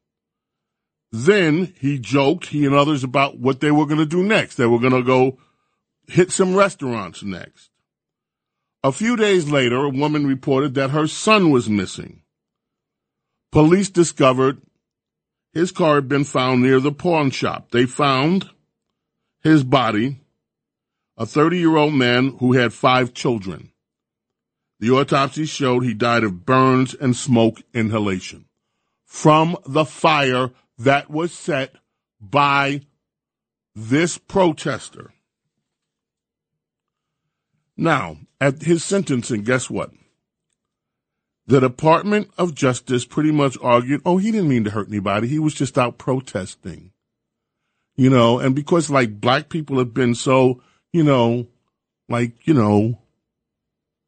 Then 1.10 1.74
he 1.78 1.98
joked, 1.98 2.46
he 2.46 2.64
and 2.64 2.74
others, 2.74 3.04
about 3.04 3.38
what 3.38 3.60
they 3.60 3.70
were 3.70 3.86
going 3.86 3.98
to 3.98 4.06
do 4.06 4.22
next. 4.22 4.56
They 4.56 4.66
were 4.66 4.80
going 4.80 4.94
to 4.94 5.02
go 5.02 5.38
hit 6.06 6.32
some 6.32 6.54
restaurants 6.54 7.22
next. 7.22 7.68
A 8.84 8.90
few 8.90 9.16
days 9.16 9.48
later, 9.48 9.84
a 9.84 9.88
woman 9.88 10.26
reported 10.26 10.74
that 10.74 10.90
her 10.90 11.06
son 11.06 11.50
was 11.50 11.70
missing. 11.70 12.22
Police 13.52 13.90
discovered 13.90 14.60
his 15.52 15.70
car 15.70 15.96
had 15.96 16.08
been 16.08 16.24
found 16.24 16.62
near 16.62 16.80
the 16.80 16.90
pawn 16.90 17.30
shop. 17.30 17.70
They 17.70 17.86
found 17.86 18.50
his 19.42 19.62
body, 19.62 20.20
a 21.16 21.26
30 21.26 21.58
year 21.58 21.76
old 21.76 21.94
man 21.94 22.36
who 22.40 22.54
had 22.54 22.72
five 22.72 23.14
children. 23.14 23.70
The 24.80 24.90
autopsy 24.90 25.44
showed 25.44 25.84
he 25.84 25.94
died 25.94 26.24
of 26.24 26.44
burns 26.44 26.94
and 26.94 27.14
smoke 27.14 27.62
inhalation 27.72 28.46
from 29.04 29.56
the 29.64 29.84
fire 29.84 30.50
that 30.78 31.08
was 31.08 31.32
set 31.32 31.76
by 32.20 32.80
this 33.76 34.18
protester. 34.18 35.12
Now, 37.82 38.18
at 38.40 38.62
his 38.62 38.84
sentencing, 38.84 39.42
guess 39.42 39.68
what? 39.68 39.90
The 41.48 41.58
Department 41.58 42.30
of 42.38 42.54
Justice 42.54 43.04
pretty 43.04 43.32
much 43.32 43.58
argued, 43.60 44.02
oh, 44.06 44.18
he 44.18 44.30
didn't 44.30 44.50
mean 44.50 44.62
to 44.62 44.70
hurt 44.70 44.86
anybody. 44.86 45.26
He 45.26 45.40
was 45.40 45.52
just 45.52 45.76
out 45.76 45.98
protesting. 45.98 46.92
You 47.96 48.08
know, 48.08 48.38
and 48.38 48.54
because 48.54 48.88
like 48.88 49.20
black 49.20 49.48
people 49.48 49.78
have 49.78 49.92
been 49.92 50.14
so, 50.14 50.62
you 50.92 51.02
know, 51.02 51.48
like, 52.08 52.46
you 52.46 52.54
know, 52.54 53.00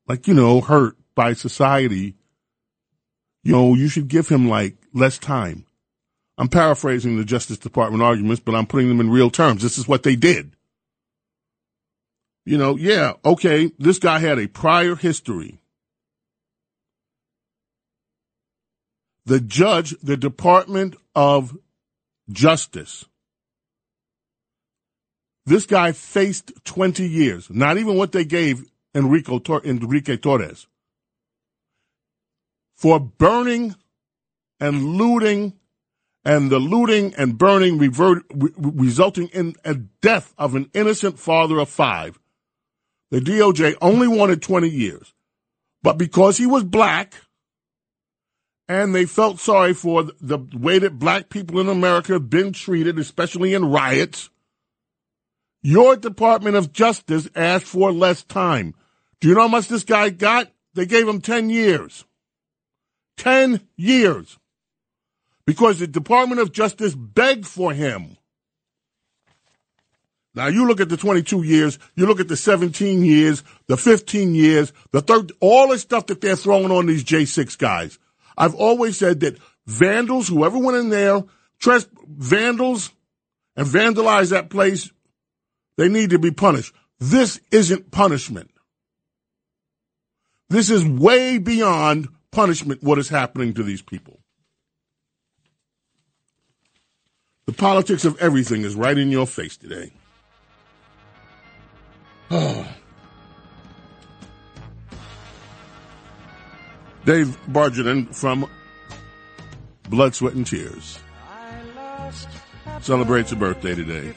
like, 0.06 0.28
you 0.28 0.34
know, 0.34 0.60
hurt 0.60 0.96
by 1.16 1.32
society, 1.32 2.14
you 3.42 3.52
know, 3.52 3.74
you 3.74 3.88
should 3.88 4.06
give 4.06 4.28
him 4.28 4.48
like 4.48 4.76
less 4.92 5.18
time. 5.18 5.66
I'm 6.38 6.48
paraphrasing 6.48 7.16
the 7.16 7.24
Justice 7.24 7.58
Department 7.58 8.04
arguments, 8.04 8.40
but 8.40 8.54
I'm 8.54 8.66
putting 8.66 8.88
them 8.88 9.00
in 9.00 9.10
real 9.10 9.30
terms. 9.30 9.62
This 9.62 9.78
is 9.78 9.88
what 9.88 10.04
they 10.04 10.14
did. 10.14 10.54
You 12.46 12.58
know, 12.58 12.76
yeah, 12.76 13.14
okay, 13.24 13.70
this 13.78 13.98
guy 13.98 14.18
had 14.18 14.38
a 14.38 14.46
prior 14.46 14.96
history. 14.96 15.58
The 19.24 19.40
judge, 19.40 19.96
the 20.02 20.18
Department 20.18 20.96
of 21.14 21.56
Justice, 22.30 23.06
this 25.46 25.64
guy 25.64 25.92
faced 25.92 26.52
20 26.64 27.06
years, 27.06 27.48
not 27.48 27.78
even 27.78 27.96
what 27.96 28.12
they 28.12 28.24
gave 28.24 28.64
Enrico, 28.94 29.40
Enrique 29.64 30.16
Tarrio, 30.16 30.66
for 32.76 33.00
burning 33.00 33.74
and 34.60 34.84
looting 34.84 35.54
and 36.24 36.50
the 36.50 36.58
looting 36.58 37.14
and 37.16 37.36
burning 37.36 37.78
revert, 37.78 38.24
re- 38.34 38.50
resulting 38.56 39.28
in 39.28 39.54
a 39.64 39.74
death 39.74 40.32
of 40.38 40.54
an 40.54 40.70
innocent 40.72 41.18
father 41.18 41.58
of 41.58 41.68
five. 41.68 42.18
The 43.10 43.20
DOJ 43.20 43.76
only 43.80 44.08
wanted 44.08 44.42
20 44.42 44.68
years. 44.68 45.14
But 45.82 45.98
because 45.98 46.38
he 46.38 46.46
was 46.46 46.64
black 46.64 47.14
and 48.68 48.94
they 48.94 49.04
felt 49.04 49.38
sorry 49.38 49.74
for 49.74 50.04
the 50.20 50.38
way 50.54 50.78
that 50.78 50.98
black 50.98 51.28
people 51.28 51.60
in 51.60 51.68
America 51.68 52.14
have 52.14 52.30
been 52.30 52.52
treated, 52.52 52.98
especially 52.98 53.54
in 53.54 53.66
riots, 53.66 54.30
your 55.62 55.96
Department 55.96 56.56
of 56.56 56.72
Justice 56.72 57.28
asked 57.34 57.66
for 57.66 57.92
less 57.92 58.22
time. 58.22 58.74
Do 59.20 59.28
you 59.28 59.34
know 59.34 59.42
how 59.42 59.48
much 59.48 59.68
this 59.68 59.84
guy 59.84 60.10
got? 60.10 60.50
They 60.74 60.86
gave 60.86 61.08
him 61.08 61.20
10 61.20 61.50
years. 61.50 62.04
10 63.16 63.60
years. 63.76 64.38
Because 65.46 65.78
the 65.78 65.86
Department 65.86 66.40
of 66.40 66.52
Justice 66.52 66.94
begged 66.94 67.46
for 67.46 67.72
him. 67.72 68.16
Now 70.34 70.48
you 70.48 70.66
look 70.66 70.80
at 70.80 70.88
the 70.88 70.96
22 70.96 71.42
years, 71.42 71.78
you 71.94 72.06
look 72.06 72.18
at 72.18 72.28
the 72.28 72.36
17 72.36 73.04
years, 73.04 73.44
the 73.68 73.76
15 73.76 74.34
years, 74.34 74.72
the 74.90 75.00
third, 75.00 75.32
all 75.40 75.68
the 75.68 75.78
stuff 75.78 76.06
that 76.06 76.20
they're 76.20 76.36
throwing 76.36 76.72
on 76.72 76.86
these 76.86 77.04
J6 77.04 77.56
guys. 77.56 77.98
I've 78.36 78.54
always 78.54 78.98
said 78.98 79.20
that 79.20 79.38
vandals, 79.66 80.28
whoever 80.28 80.58
went 80.58 80.76
in 80.76 80.88
there, 80.88 81.22
vandals 82.06 82.90
and 83.56 83.66
vandalized 83.66 84.30
that 84.30 84.50
place, 84.50 84.90
they 85.76 85.88
need 85.88 86.10
to 86.10 86.18
be 86.18 86.32
punished. 86.32 86.74
This 86.98 87.40
isn't 87.50 87.90
punishment. 87.90 88.50
This 90.48 90.70
is 90.70 90.84
way 90.84 91.38
beyond 91.38 92.08
punishment 92.30 92.82
what 92.82 92.98
is 92.98 93.08
happening 93.08 93.54
to 93.54 93.62
these 93.62 93.82
people. 93.82 94.20
The 97.46 97.52
politics 97.52 98.04
of 98.04 98.18
everything 98.18 98.62
is 98.62 98.74
right 98.74 98.96
in 98.96 99.10
your 99.10 99.26
face 99.26 99.56
today. 99.56 99.92
Dave 107.04 107.38
Bargeron 107.46 108.12
from 108.12 108.50
Blood, 109.88 110.16
Sweat, 110.16 110.34
and 110.34 110.46
Tears 110.46 110.98
celebrates 112.80 113.30
a 113.30 113.36
birthday 113.36 113.76
today. 113.76 114.12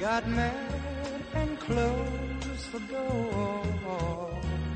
Got 0.00 0.28
mad 0.28 1.22
and 1.34 1.60
closed 1.60 2.72
the 2.72 2.80
door. 2.80 3.62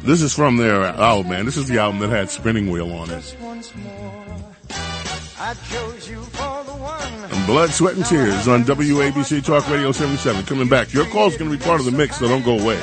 This 0.02 0.22
is 0.22 0.32
from 0.34 0.56
their, 0.56 0.94
oh 0.96 1.24
man, 1.24 1.46
this 1.46 1.56
is 1.56 1.66
the 1.66 1.78
album 1.78 1.98
that 2.00 2.10
had 2.10 2.30
Spinning 2.30 2.70
Wheel 2.70 2.92
on 2.92 3.10
it. 3.10 3.36
Just 5.36 5.70
once 5.72 5.72
more. 5.72 5.80
I 5.80 5.90
chose 5.92 6.08
you 6.08 6.20
for 6.22 6.64
the 6.64 6.72
one. 6.72 7.30
And 7.30 7.46
Blood, 7.46 7.70
Sweat, 7.70 7.96
and 7.96 8.04
Tears 8.04 8.48
on 8.48 8.64
WABC 8.64 9.44
Talk 9.44 9.68
Radio 9.68 9.92
77. 9.92 10.44
Coming 10.44 10.68
back. 10.68 10.92
Your 10.92 11.06
call 11.06 11.28
is 11.28 11.36
going 11.36 11.50
to 11.50 11.56
be 11.56 11.62
part 11.62 11.80
of 11.80 11.86
the 11.86 11.92
mix, 11.92 12.18
so 12.18 12.28
don't 12.28 12.44
go 12.44 12.58
away. 12.58 12.78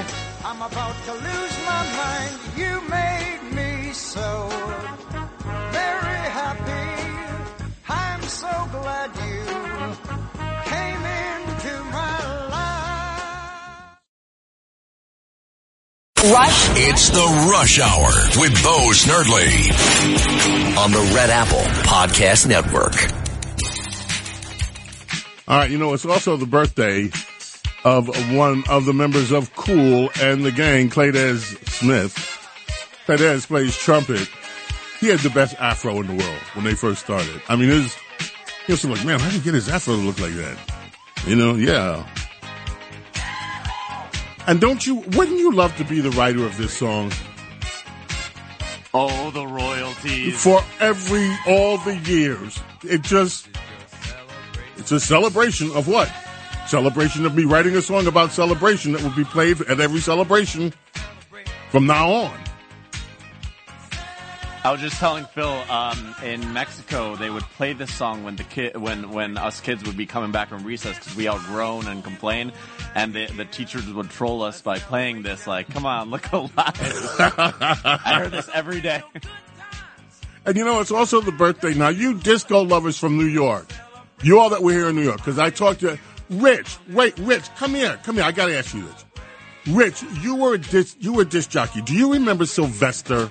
Rush. 16.24 16.70
It's 16.78 17.10
the 17.10 17.50
Rush 17.52 17.80
Hour 17.80 18.12
with 18.40 18.54
Bo 18.64 18.92
Snerdley. 18.94 20.78
on 20.78 20.92
the 20.92 21.12
Red 21.14 21.30
Apple 21.30 21.60
Podcast 21.84 22.48
Network. 22.48 22.94
All 25.50 25.58
right, 25.58 25.70
you 25.70 25.78
know, 25.78 25.94
it's 25.94 26.06
also 26.06 26.38
the 26.38 26.46
birthday 26.46 27.10
of 27.84 28.08
one 28.34 28.64
of 28.70 28.86
the 28.86 28.94
members 28.94 29.32
of 29.32 29.54
Kool 29.56 30.10
and 30.22 30.46
the 30.46 30.52
gang, 30.54 30.90
Claydes 30.90 31.58
Smith. 31.68 32.16
Claydes 33.06 33.46
plays 33.46 33.76
trumpet. 33.76 34.30
He 35.02 35.10
had 35.10 35.20
the 35.20 35.30
best 35.30 35.56
afro 35.60 36.00
in 36.00 36.08
the 36.08 36.16
world 36.24 36.42
when 36.54 36.64
they 36.64 36.74
first 36.74 37.04
started. 37.04 37.42
I 37.50 37.58
mean, 37.58 37.68
his, 37.68 37.98
he 38.66 38.72
was 38.72 38.86
like, 38.86 39.06
man, 39.06 39.20
how 39.20 39.30
did 39.30 39.40
he 39.40 39.44
get 39.44 39.56
his 39.56 39.68
afro 39.68 39.98
to 39.98 40.02
look 40.02 40.22
like 40.22 40.36
that? 40.36 40.58
You 41.28 41.36
know, 41.36 41.56
yeah. 41.56 42.08
And 44.46 44.60
don't 44.60 44.86
you, 44.86 44.96
wouldn't 44.96 45.40
you 45.40 45.54
love 45.54 45.76
to 45.78 45.86
be 45.86 46.02
the 46.02 46.12
writer 46.12 46.46
of 46.46 46.58
this 46.58 46.74
song? 46.74 47.12
Oh, 48.94 49.32
the 49.32 49.48
royalties. 49.48 50.44
for 50.44 50.62
every 50.80 51.32
all 51.48 51.78
the 51.80 51.96
years. 51.98 52.60
It 52.84 53.02
just 53.02 53.48
it's 54.78 54.92
a 54.92 55.00
celebration 55.00 55.72
of 55.72 55.88
what? 55.88 56.12
Celebration 56.68 57.26
of 57.26 57.34
me 57.36 57.46
writing 57.46 57.76
a 57.76 57.82
song 57.82 58.06
about 58.06 58.32
celebration 58.32 58.92
that 58.92 59.02
will 59.02 59.16
be 59.16 59.24
played 59.24 59.62
at 59.62 59.80
every 59.80 60.00
celebration 60.00 60.74
from 61.70 61.88
now 61.88 62.12
on. 62.12 62.38
I 64.66 64.72
was 64.72 64.80
just 64.80 64.98
telling 64.98 65.26
Phil, 65.26 65.50
um, 65.70 66.16
in 66.24 66.54
Mexico, 66.54 67.18
they 67.18 67.30
would 67.30 67.44
play 67.44 67.74
this 67.74 67.94
song 67.94 68.24
when 68.24 68.38
the 68.38 68.46
kid, 68.46 68.78
when 68.78 69.12
when 69.12 69.38
us 69.38 69.60
kids 69.60 69.84
would 69.84 69.98
be 69.98 70.06
coming 70.06 70.32
back 70.32 70.48
from 70.48 70.64
recess 70.64 70.98
because 70.98 71.16
we 71.18 71.28
all 71.28 71.40
groan 71.40 71.86
and 71.88 72.02
complain, 72.02 72.54
and 72.96 73.14
the 73.14 73.26
the 73.36 73.44
teachers 73.44 73.92
would 73.92 74.10
troll 74.10 74.42
us 74.42 74.62
by 74.62 74.80
playing 74.80 75.22
this. 75.24 75.48
Like, 75.48 75.68
come 75.70 75.86
on, 75.86 76.10
look 76.12 76.32
alive! 76.32 76.54
I 76.58 78.16
heard 78.20 78.32
this 78.32 78.50
every 78.54 78.80
day. 78.80 79.04
And 80.46 80.56
you 80.56 80.64
know, 80.64 80.80
it's 80.80 80.92
also 80.92 81.20
the 81.20 81.34
birthday. 81.34 81.74
Now, 81.74 81.90
you 81.90 82.18
disco 82.18 82.64
lovers 82.64 82.98
from 82.98 83.18
New 83.18 83.26
York, 83.26 83.70
you 84.22 84.40
all 84.40 84.50
that 84.52 84.64
were 84.64 84.72
here 84.72 84.88
in 84.88 84.96
New 84.96 85.04
York, 85.04 85.18
because 85.18 85.40
I 85.40 85.50
talked 85.50 85.82
to 85.82 86.00
Rich. 86.30 86.78
Wait, 86.90 87.18
Rich, 87.20 87.54
come 87.58 87.74
here, 87.74 88.00
come 88.04 88.16
here. 88.16 88.24
I 88.24 88.32
got 88.32 88.46
to 88.46 88.58
ask 88.58 88.74
you 88.74 88.88
this. 88.88 89.06
Rich, 89.68 90.04
you 90.22 90.36
were 90.36 90.54
a 90.54 90.58
disc, 90.58 90.96
you 91.00 91.12
were 91.12 91.24
a 91.24 91.26
disc 91.26 91.50
jockey. 91.50 91.82
Do 91.82 91.94
you 91.94 92.14
remember 92.14 92.46
Sylvester? 92.46 93.30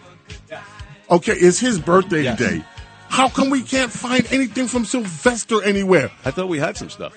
Okay, 1.10 1.32
it's 1.34 1.58
his 1.58 1.78
birthday 1.78 2.22
Yes. 2.22 2.38
today. 2.38 2.64
How 3.08 3.28
come 3.28 3.50
we 3.50 3.62
can't 3.62 3.92
find 3.92 4.26
anything 4.32 4.66
from 4.68 4.84
Sylvester 4.86 5.62
anywhere? 5.62 6.10
I 6.24 6.30
thought 6.30 6.48
we 6.48 6.58
had 6.58 6.76
some 6.78 6.88
stuff. 6.88 7.12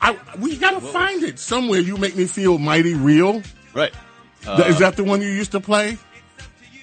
I, 0.00 0.16
we 0.38 0.56
gotta 0.56 0.80
find 0.80 1.22
it 1.24 1.38
somewhere. 1.38 1.80
You 1.80 1.96
make 1.96 2.14
me 2.16 2.26
feel 2.26 2.58
mighty 2.58 2.94
real. 2.94 3.42
Right. 3.74 3.92
Th- 4.44 4.66
Is 4.68 4.78
that 4.80 4.96
the 4.96 5.04
one 5.04 5.20
you 5.22 5.28
used 5.28 5.52
to 5.52 5.60
play? 5.60 5.98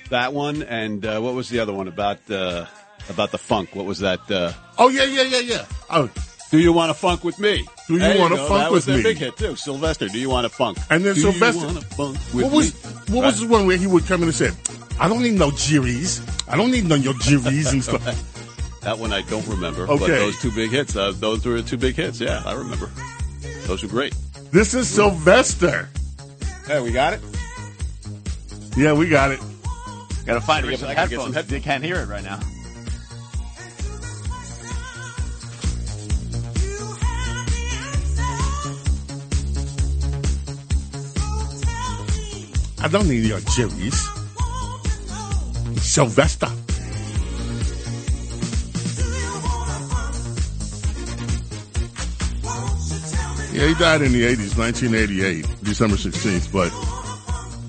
That 0.10 0.34
one 0.34 0.64
and 0.64 1.06
uh, 1.06 1.20
what 1.22 1.34
was 1.36 1.50
the 1.50 1.60
other 1.60 1.74
one 1.74 1.88
about 1.88 2.20
uh, 2.32 2.66
about 3.10 3.32
the 3.32 3.38
funk? 3.38 3.76
What 3.76 3.86
was 3.86 4.00
that? 4.00 4.30
Uh, 4.32 4.54
Oh 4.78 4.90
yeah, 4.90 5.04
yeah, 5.04 5.24
yeah, 5.24 5.40
yeah. 5.40 5.66
Oh, 5.90 6.10
do 6.52 6.60
you 6.60 6.74
want 6.74 6.90
to 6.90 6.94
funk 6.94 7.24
with 7.24 7.40
me? 7.40 7.66
Do 7.88 7.94
you 7.94 8.00
There 8.00 8.18
wanna 8.20 8.36
go. 8.36 8.48
funk 8.48 8.60
that 8.62 8.72
was 8.72 8.86
with 8.86 8.96
their 8.96 8.98
me? 8.98 9.04
Big 9.04 9.18
hit 9.18 9.38
too. 9.38 9.56
Sylvester. 9.56 10.08
Do 10.08 10.18
you 10.20 10.30
want 10.30 10.46
to 10.46 10.50
funk? 10.50 10.78
And 10.90 11.04
then 11.06 11.16
do 11.16 11.22
Sylvester- 11.22 11.62
You 11.62 11.68
wanna 11.68 11.82
funk 11.82 12.18
with 12.34 12.44
what 12.46 12.52
was 12.54 12.74
me? 12.74 12.92
what 13.16 13.26
was 13.26 13.40
the 13.40 13.48
one 13.48 13.66
where 13.68 13.78
he 13.78 13.88
would 13.88 14.06
come 14.06 14.22
in 14.24 14.30
and 14.30 14.36
say, 14.36 14.52
"I 15.00 15.08
don't 15.08 15.22
need 15.22 15.34
no 15.36 15.52
jiris. 15.52 16.22
I 16.48 16.56
don't 16.58 16.72
need 16.72 16.86
no 16.86 16.96
your 16.96 17.14
jiris 17.16 17.72
and 17.72 17.84
stuff." 17.84 18.26
That 18.82 18.98
one 18.98 19.12
I 19.12 19.24
don't 19.24 19.46
remember. 19.46 19.86
But 19.88 20.02
Okay. 20.04 20.14
those 20.20 20.40
two 20.42 20.52
big 20.52 20.72
hits. 20.72 20.96
Uh, 20.96 21.12
those 21.20 21.46
were 21.46 21.62
two 21.62 21.76
big 21.76 21.96
hits. 21.96 22.22
Yeah, 22.22 22.42
I 22.46 22.54
remember. 22.54 22.90
Those 23.68 23.84
were 23.84 23.90
great. 23.90 24.16
This 24.52 24.74
is 24.74 24.88
Sylvester. 24.88 25.90
Hey, 26.66 26.80
we 26.82 26.92
got 26.92 27.12
it. 27.14 27.20
Yeah, 28.78 28.94
we 28.94 29.10
got 29.10 29.32
it. 29.32 29.40
Gotta 30.26 30.40
find 30.40 30.66
I 30.66 30.70
it 30.70 30.72
with 30.72 30.80
gotta 30.80 30.80
some 30.80 30.88
get 30.88 30.96
some 30.96 30.96
headphones. 30.96 31.36
headphones. 31.36 31.48
They 31.48 31.60
can't 31.60 31.84
hear 31.84 31.98
it 31.98 32.08
right 32.08 32.24
now. 32.24 32.40
I 42.82 42.88
don't 42.88 43.08
need 43.10 43.26
your 43.26 43.40
jiris. 43.40 44.16
Sylvester. 45.80 46.48
Yeah, 53.52 53.68
he 53.68 53.74
died 53.74 54.02
in 54.02 54.14
the 54.14 54.24
80s, 54.24 54.58
1988, 54.58 55.46
December 55.64 55.98
16th. 55.98 56.52
But 56.54 56.70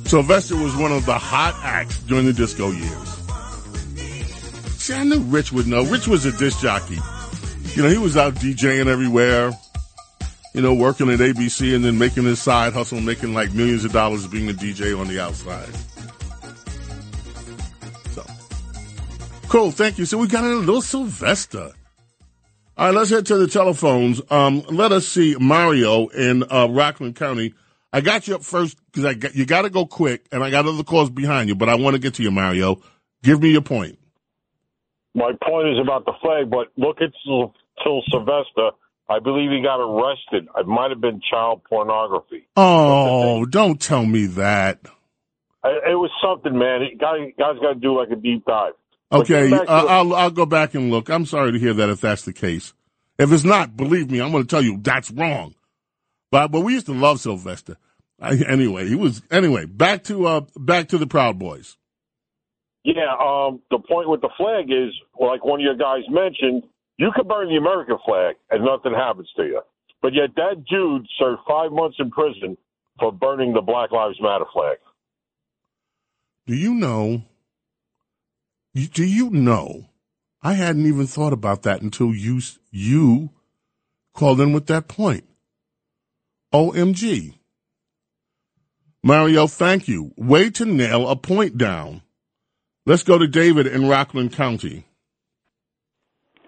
Sylvester 0.08 0.56
was 0.56 0.76
one 0.76 0.92
of 0.92 1.04
the 1.06 1.18
hot 1.18 1.58
acts 1.64 1.98
during 2.02 2.26
the 2.26 2.32
disco 2.32 2.70
years. 2.70 3.08
See, 4.80 4.94
I 4.94 5.04
knew 5.04 5.20
Rich 5.20 5.52
would 5.52 5.66
know. 5.66 5.84
Rich 5.84 6.06
was 6.06 6.26
a 6.26 6.32
disc 6.32 6.60
jockey. 6.60 6.98
You 7.74 7.82
know, 7.82 7.88
he 7.88 7.98
was 7.98 8.16
out 8.16 8.34
DJing 8.34 8.86
everywhere, 8.86 9.52
you 10.52 10.60
know, 10.60 10.74
working 10.74 11.10
at 11.10 11.20
ABC 11.20 11.74
and 11.74 11.84
then 11.84 11.98
making 11.98 12.24
his 12.24 12.40
side 12.40 12.72
hustle, 12.72 13.00
making 13.00 13.34
like 13.34 13.52
millions 13.52 13.84
of 13.84 13.92
dollars 13.92 14.26
being 14.26 14.48
a 14.48 14.52
DJ 14.52 14.98
on 14.98 15.08
the 15.08 15.20
outside. 15.20 15.68
So, 18.10 18.24
cool. 19.48 19.70
Thank 19.70 19.98
you. 19.98 20.04
So 20.04 20.18
we 20.18 20.26
got 20.26 20.44
a 20.44 20.48
little 20.48 20.82
Sylvester. 20.82 21.72
All 22.76 22.86
right, 22.86 22.94
let's 22.94 23.10
head 23.10 23.26
to 23.26 23.36
the 23.36 23.46
telephones. 23.46 24.22
Um, 24.30 24.64
let 24.70 24.90
us 24.90 25.06
see 25.06 25.36
Mario 25.38 26.08
in 26.08 26.44
uh, 26.50 26.66
Rockland 26.70 27.14
County. 27.14 27.52
I 27.92 28.00
got 28.00 28.26
you 28.26 28.36
up 28.36 28.42
first 28.42 28.78
because 28.86 29.04
I 29.04 29.14
got, 29.14 29.34
you 29.34 29.44
got 29.44 29.62
to 29.62 29.70
go 29.70 29.84
quick, 29.84 30.26
and 30.32 30.42
I 30.42 30.50
got 30.50 30.66
other 30.66 30.84
calls 30.84 31.10
behind 31.10 31.48
you, 31.48 31.54
but 31.54 31.68
I 31.68 31.74
want 31.74 31.94
to 31.94 32.00
get 32.00 32.14
to 32.14 32.22
you, 32.22 32.30
Mario. 32.30 32.80
Give 33.22 33.42
me 33.42 33.50
your 33.50 33.60
point. 33.60 33.98
My 35.14 35.32
point 35.44 35.68
is 35.68 35.78
about 35.78 36.04
the 36.06 36.12
flag, 36.22 36.48
but 36.50 36.68
look 36.76 37.02
at 37.02 37.10
till 37.24 38.02
Sylvester. 38.10 38.70
I 39.10 39.18
believe 39.18 39.50
he 39.50 39.60
got 39.60 39.80
arrested. 39.80 40.48
It 40.56 40.66
might 40.68 40.90
have 40.90 41.00
been 41.00 41.20
child 41.28 41.62
pornography. 41.68 42.46
Oh, 42.56 43.44
don't 43.44 43.80
tell 43.80 44.06
me 44.06 44.26
that. 44.26 44.78
I, 45.64 45.68
it 45.90 45.94
was 45.96 46.10
something, 46.22 46.56
man. 46.56 46.82
It, 46.82 47.00
guy, 47.00 47.34
guys 47.36 47.56
got 47.60 47.72
to 47.72 47.80
do 47.80 47.98
like 47.98 48.10
a 48.10 48.16
deep 48.16 48.44
dive. 48.44 48.74
But 49.10 49.22
Okay, 49.22 49.50
getting 49.50 49.50
back 49.50 49.66
to 49.66 49.72
uh, 49.72 49.84
I'll 49.88 50.14
I'll 50.14 50.30
go 50.30 50.46
back 50.46 50.74
and 50.74 50.92
look. 50.92 51.10
I'm 51.10 51.26
sorry 51.26 51.50
to 51.50 51.58
hear 51.58 51.74
that 51.74 51.90
if 51.90 52.00
that's 52.00 52.24
the 52.24 52.32
case. 52.32 52.72
If 53.18 53.32
it's 53.32 53.42
not, 53.42 53.76
believe 53.76 54.10
me, 54.10 54.20
I'm 54.20 54.30
going 54.30 54.44
to 54.44 54.48
tell 54.48 54.62
you 54.62 54.78
that's 54.80 55.10
wrong. 55.10 55.56
But 56.30 56.52
but 56.52 56.60
we 56.60 56.74
used 56.74 56.86
to 56.86 56.94
love 56.94 57.18
Sylvester. 57.20 57.76
I, 58.20 58.36
anyway, 58.48 58.86
he 58.86 58.94
was 58.94 59.22
anyway. 59.32 59.64
Back 59.64 60.04
to 60.04 60.26
uh, 60.26 60.40
back 60.56 60.88
to 60.88 60.98
the 60.98 61.08
Proud 61.08 61.36
Boys. 61.36 61.76
Yeah, 62.84 63.12
um, 63.20 63.60
the 63.70 63.78
point 63.78 64.08
with 64.08 64.20
the 64.20 64.30
flag 64.36 64.70
is, 64.70 64.94
like 65.20 65.44
one 65.44 65.60
of 65.60 65.64
your 65.64 65.76
guys 65.76 66.04
mentioned, 66.08 66.62
you 67.00 67.10
can 67.16 67.26
burn 67.26 67.48
the 67.48 67.56
American 67.56 67.96
flag 68.04 68.36
and 68.50 68.62
nothing 68.62 68.92
happens 68.92 69.28
to 69.34 69.44
you. 69.44 69.62
But 70.02 70.12
yet 70.12 70.34
that 70.36 70.64
dude 70.68 71.08
served 71.18 71.40
five 71.48 71.72
months 71.72 71.96
in 71.98 72.10
prison 72.10 72.58
for 72.98 73.10
burning 73.10 73.54
the 73.54 73.62
Black 73.62 73.90
Lives 73.90 74.18
Matter 74.20 74.44
flag. 74.52 74.76
Do 76.46 76.54
you 76.54 76.74
know? 76.74 77.22
Do 78.74 79.04
you 79.04 79.30
know? 79.30 79.86
I 80.42 80.52
hadn't 80.52 80.86
even 80.86 81.06
thought 81.06 81.32
about 81.32 81.62
that 81.62 81.80
until 81.80 82.14
you 82.14 82.42
you 82.70 83.30
called 84.14 84.40
in 84.40 84.52
with 84.52 84.66
that 84.66 84.86
point. 84.86 85.24
OMG. 86.52 87.34
Mario, 89.02 89.46
thank 89.46 89.88
you. 89.88 90.12
Way 90.18 90.50
to 90.50 90.66
nail 90.66 91.08
a 91.08 91.16
point 91.16 91.56
down. 91.56 92.02
Let's 92.84 93.04
go 93.04 93.16
to 93.16 93.26
David 93.26 93.66
in 93.66 93.88
Rockland 93.88 94.34
County. 94.34 94.86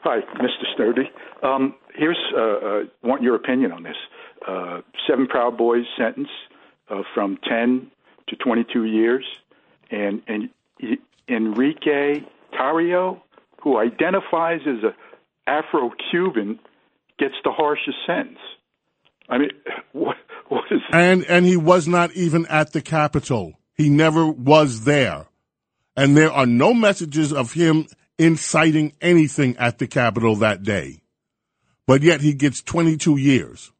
Hi, 0.03 0.19
Mr. 0.41 0.75
Sturdy. 0.75 1.11
Um, 1.45 1.77
here's 1.95 2.19
uh, 2.37 2.41
uh, 2.41 2.81
want 3.05 3.23
your 3.23 3.37
opinion 3.37 3.71
on 3.71 3.85
this. 3.85 3.97
Uh, 4.47 4.81
seven 5.09 5.29
Proud 5.29 5.57
Boys 5.57 5.85
sentence 5.97 6.29
uh, 6.91 7.03
from 7.15 7.39
10 7.49 7.89
to 8.29 8.37
22 8.37 8.85
years, 8.85 9.25
and 9.93 10.21
and 10.27 10.49
Enrique 11.29 12.25
Tarrio, 12.53 13.21
who 13.63 13.79
identifies 13.79 14.61
as 14.67 14.83
a 14.83 14.95
Afro-Cuban, 15.49 16.59
gets 17.21 17.35
the 17.45 17.53
harshest 17.53 17.99
sentence. 18.05 18.39
I 19.29 19.39
mean, 19.39 19.51
what 19.93 20.17
what 20.49 20.65
is 20.73 20.81
And 20.93 21.25
and 21.27 21.47
he 21.47 21.57
was 21.57 21.87
not 21.87 22.13
even 22.15 22.45
at 22.47 22.73
the 22.73 22.83
Capitol. 22.83 23.53
He 23.77 23.89
never 23.89 24.27
was 24.27 24.85
there. 24.85 25.27
And 25.97 26.17
there 26.17 26.33
are 26.33 26.47
no 26.47 26.75
messages 26.75 27.33
of 27.33 27.53
him 27.53 27.87
inciting 28.23 28.93
anything 29.01 29.57
at 29.57 29.79
the 29.79 29.87
Capitol 29.87 30.37
that 30.37 30.63
day. 30.63 31.03
But 31.87 32.03
yet 32.03 32.21
he 32.21 32.33
gets 32.33 32.63
22 32.63 33.17
years. 33.17 33.73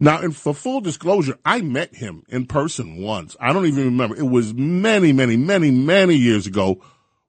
Now, 0.00 0.20
and 0.20 0.34
for 0.34 0.54
full 0.54 0.80
disclosure, 0.80 1.38
I 1.44 1.60
met 1.60 1.94
him 1.94 2.24
in 2.28 2.46
person 2.46 2.96
once. 2.96 3.36
I 3.38 3.52
don't 3.52 3.66
even 3.66 3.84
remember. 3.84 4.16
It 4.16 4.28
was 4.28 4.52
many, 4.54 5.12
many, 5.12 5.36
many, 5.36 5.70
many 5.70 6.14
years 6.14 6.46
ago 6.46 6.82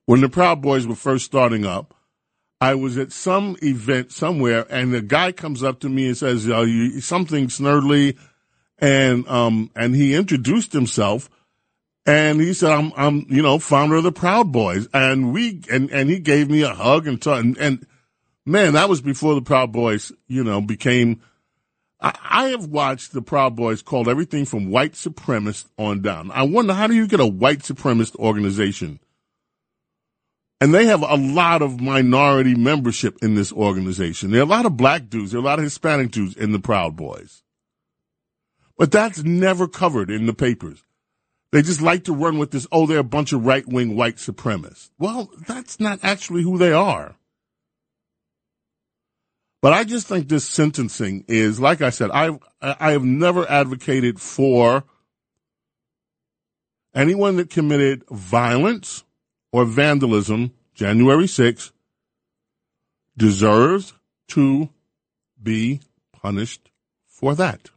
when 0.06 0.22
the 0.22 0.30
Proud 0.30 0.62
Boys 0.62 0.88
were 0.88 0.96
first 0.96 1.26
starting 1.26 1.66
up. 1.66 1.94
I 2.60 2.74
was 2.76 2.98
at 2.98 3.12
some 3.12 3.58
event 3.62 4.12
somewhere, 4.12 4.66
and 4.70 4.94
the 4.94 5.02
guy 5.02 5.32
comes 5.34 5.62
up 5.62 5.82
to 5.82 5.90
me 5.90 6.08
and 6.08 6.18
says, 6.18 6.50
uh, 6.50 6.62
you, 6.62 7.02
"Something 7.02 7.48
Snerdley," 7.48 8.18
and 8.80 9.28
um, 9.28 9.70
and 9.76 9.94
he 9.94 10.16
introduced 10.16 10.74
himself, 10.74 11.30
and 12.06 12.40
he 12.40 12.54
said, 12.54 12.72
"I'm, 12.72 12.94
I'm, 12.96 13.26
you 13.30 13.42
know, 13.42 13.58
founder 13.60 13.96
of 13.96 14.04
the 14.04 14.12
Proud 14.12 14.52
Boys," 14.52 14.88
and 14.94 15.34
we, 15.34 15.62
and 15.72 15.90
and 15.92 16.10
he 16.10 16.20
gave 16.20 16.50
me 16.50 16.62
a 16.62 16.74
hug 16.74 17.08
and 17.08 17.22
t- 17.22 17.32
and, 17.32 17.58
and 17.58 17.86
man, 18.46 18.74
that 18.74 18.90
was 18.90 19.02
before 19.02 19.36
the 19.36 19.42
Proud 19.42 19.72
Boys, 19.72 20.12
you 20.28 20.44
know, 20.44 20.62
became. 20.62 21.22
I, 22.00 22.18
I 22.24 22.48
have 22.50 22.68
watched 22.68 23.14
the 23.14 23.22
Proud 23.22 23.56
Boys 23.56 23.82
called 23.82 24.08
everything 24.08 24.46
from 24.46 24.70
white 24.70 24.94
supremacist 24.94 25.68
on 25.78 26.02
down. 26.02 26.30
I 26.32 26.44
wonder 26.44 26.74
how 26.74 26.88
do 26.88 26.94
you 26.94 27.08
get 27.08 27.20
a 27.20 27.26
white 27.26 27.60
supremacist 27.60 28.16
organization? 28.18 29.00
And 30.62 30.74
they 30.74 30.86
have 30.86 31.02
a 31.02 31.16
lot 31.16 31.62
of 31.62 31.82
minority 31.82 32.56
membership 32.56 33.18
in 33.22 33.36
this 33.36 33.52
organization. 33.52 34.32
There 34.32 34.40
are 34.40 34.46
a 34.46 34.48
lot 34.48 34.66
of 34.66 34.78
black 34.78 35.10
dudes, 35.10 35.32
there 35.32 35.40
are 35.40 35.44
a 35.44 35.46
lot 35.46 35.60
of 35.60 35.66
Hispanic 35.66 36.12
dudes 36.12 36.36
in 36.36 36.52
the 36.52 36.60
Proud 36.60 36.96
Boys. 36.96 37.44
But 38.78 38.92
that's 38.92 39.24
never 39.24 39.68
covered 39.68 40.10
in 40.10 40.26
the 40.26 40.34
papers. 40.34 40.85
They 41.52 41.62
just 41.62 41.82
like 41.82 42.04
to 42.06 42.14
run 42.14 42.38
with 42.38 42.52
this, 42.52 42.68
oh, 42.72 42.86
they're 42.86 43.00
a 43.00 43.04
bunch 43.04 43.32
of 43.32 43.46
right 43.46 43.66
wing 43.68 43.96
white 43.96 44.18
supremacists. 44.18 44.90
Well, 45.00 45.30
that's 45.48 45.80
not 45.80 46.00
actually 46.04 46.44
who 46.44 46.58
they 46.58 46.74
are. 46.74 47.16
But 49.62 49.74
I 49.74 49.84
just 49.84 50.06
think 50.06 50.28
this 50.28 50.48
sentencing 50.48 51.26
is, 51.28 51.60
like 51.60 51.82
I 51.82 51.90
said, 51.90 52.12
I 52.12 52.38
I 52.62 52.92
have 52.92 53.04
never 53.04 53.50
advocated 53.50 54.22
for 54.22 54.84
anyone 56.94 57.38
that 57.38 57.50
committed 57.50 58.04
violence 58.10 59.04
or 59.52 59.66
vandalism 59.66 60.54
January 60.76 61.26
6th 61.26 61.72
deserves 63.18 63.94
to 64.28 64.70
be 65.42 65.80
punished 66.14 66.70
for 67.08 67.34
that. 67.34 67.72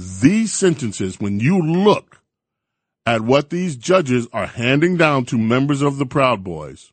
These 0.00 0.54
sentences, 0.54 1.20
when 1.20 1.40
you 1.40 1.60
look 1.60 2.22
at 3.04 3.20
what 3.20 3.50
these 3.50 3.76
judges 3.76 4.26
are 4.32 4.46
handing 4.46 4.96
down 4.96 5.26
to 5.26 5.36
members 5.36 5.82
of 5.82 5.98
the 5.98 6.06
Proud 6.06 6.42
Boys, 6.42 6.90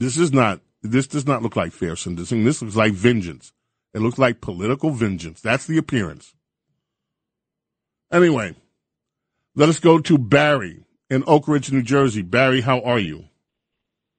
this 0.00 0.16
is 0.16 0.32
not, 0.32 0.60
this 0.82 1.06
does 1.06 1.24
not 1.24 1.42
look 1.42 1.54
like 1.54 1.70
fair 1.72 1.94
sentencing. 1.94 2.42
This 2.42 2.60
looks 2.60 2.74
like 2.74 2.94
vengeance. 2.94 3.52
It 3.94 4.00
looks 4.00 4.18
like 4.18 4.40
political 4.40 4.90
vengeance. 4.90 5.40
That's 5.40 5.68
the 5.68 5.78
appearance. 5.78 6.34
Anyway, 8.12 8.56
let 9.54 9.68
us 9.68 9.78
go 9.78 10.00
to 10.00 10.18
Barry 10.18 10.82
in 11.08 11.22
Oak 11.28 11.46
Ridge, 11.46 11.70
New 11.70 11.82
Jersey. 11.82 12.22
Barry, 12.22 12.60
how 12.60 12.80
are 12.80 12.98
you? 12.98 13.26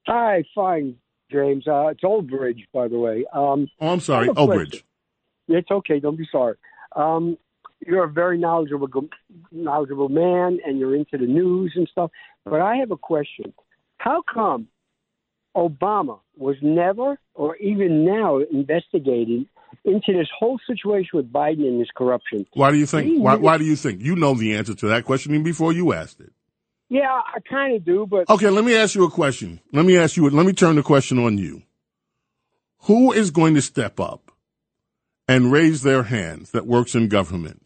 Hi, 0.06 0.44
fine, 0.54 0.96
James. 1.30 1.68
Uh, 1.68 1.88
it's 1.88 2.04
Old 2.04 2.30
Bridge, 2.30 2.66
by 2.72 2.88
the 2.88 2.98
way. 2.98 3.26
Um, 3.34 3.68
Oh, 3.82 3.88
I'm 3.88 4.00
sorry, 4.00 4.24
I 4.24 4.28
have 4.28 4.38
a 4.38 4.40
Oak. 4.40 4.54
Ridge. 4.54 4.84
Yeah, 5.46 5.58
it's 5.58 5.70
okay. 5.70 6.00
Don't 6.00 6.16
be 6.16 6.26
sorry. 6.32 6.56
Um, 6.94 7.36
you're 7.84 8.04
a 8.04 8.10
very 8.10 8.38
knowledgeable, 8.38 8.88
knowledgeable 9.52 10.08
man, 10.08 10.58
and 10.64 10.78
you're 10.78 10.94
into 10.94 11.18
the 11.18 11.26
news 11.26 11.72
and 11.76 11.88
stuff. 11.90 12.10
But 12.44 12.60
I 12.60 12.76
have 12.76 12.90
a 12.90 12.96
question. 12.96 13.52
How 13.98 14.22
come 14.32 14.68
Obama 15.56 16.20
was 16.36 16.56
never, 16.62 17.18
or 17.34 17.56
even 17.56 18.04
now, 18.04 18.38
investigated 18.38 19.46
into 19.84 20.12
this 20.12 20.28
whole 20.38 20.58
situation 20.66 21.10
with 21.14 21.32
Biden 21.32 21.66
and 21.66 21.80
his 21.80 21.90
corruption? 21.96 22.46
Why 22.54 22.70
do 22.70 22.78
you 22.78 22.86
think? 22.86 23.22
Why, 23.22 23.36
why 23.36 23.58
do 23.58 23.64
you 23.64 23.76
think? 23.76 24.02
You 24.02 24.16
know 24.16 24.34
the 24.34 24.54
answer 24.56 24.74
to 24.74 24.88
that 24.88 25.04
question 25.04 25.32
even 25.32 25.44
before 25.44 25.72
you 25.72 25.92
asked 25.92 26.20
it. 26.20 26.32
Yeah, 26.88 27.10
I 27.10 27.40
kind 27.40 27.74
of 27.74 27.84
do, 27.84 28.06
but 28.08 28.30
Okay, 28.30 28.48
let 28.48 28.64
me 28.64 28.76
ask 28.76 28.94
you 28.94 29.04
a 29.04 29.10
question. 29.10 29.60
Let 29.72 29.84
me 29.84 29.96
ask 29.96 30.16
you. 30.16 30.28
Let 30.30 30.46
me 30.46 30.52
turn 30.52 30.76
the 30.76 30.84
question 30.84 31.18
on 31.18 31.36
you. 31.36 31.62
Who 32.82 33.12
is 33.12 33.32
going 33.32 33.54
to 33.54 33.62
step 33.62 33.98
up 33.98 34.30
and 35.26 35.50
raise 35.50 35.82
their 35.82 36.04
hands 36.04 36.52
that 36.52 36.66
works 36.66 36.94
in 36.94 37.08
government 37.08 37.65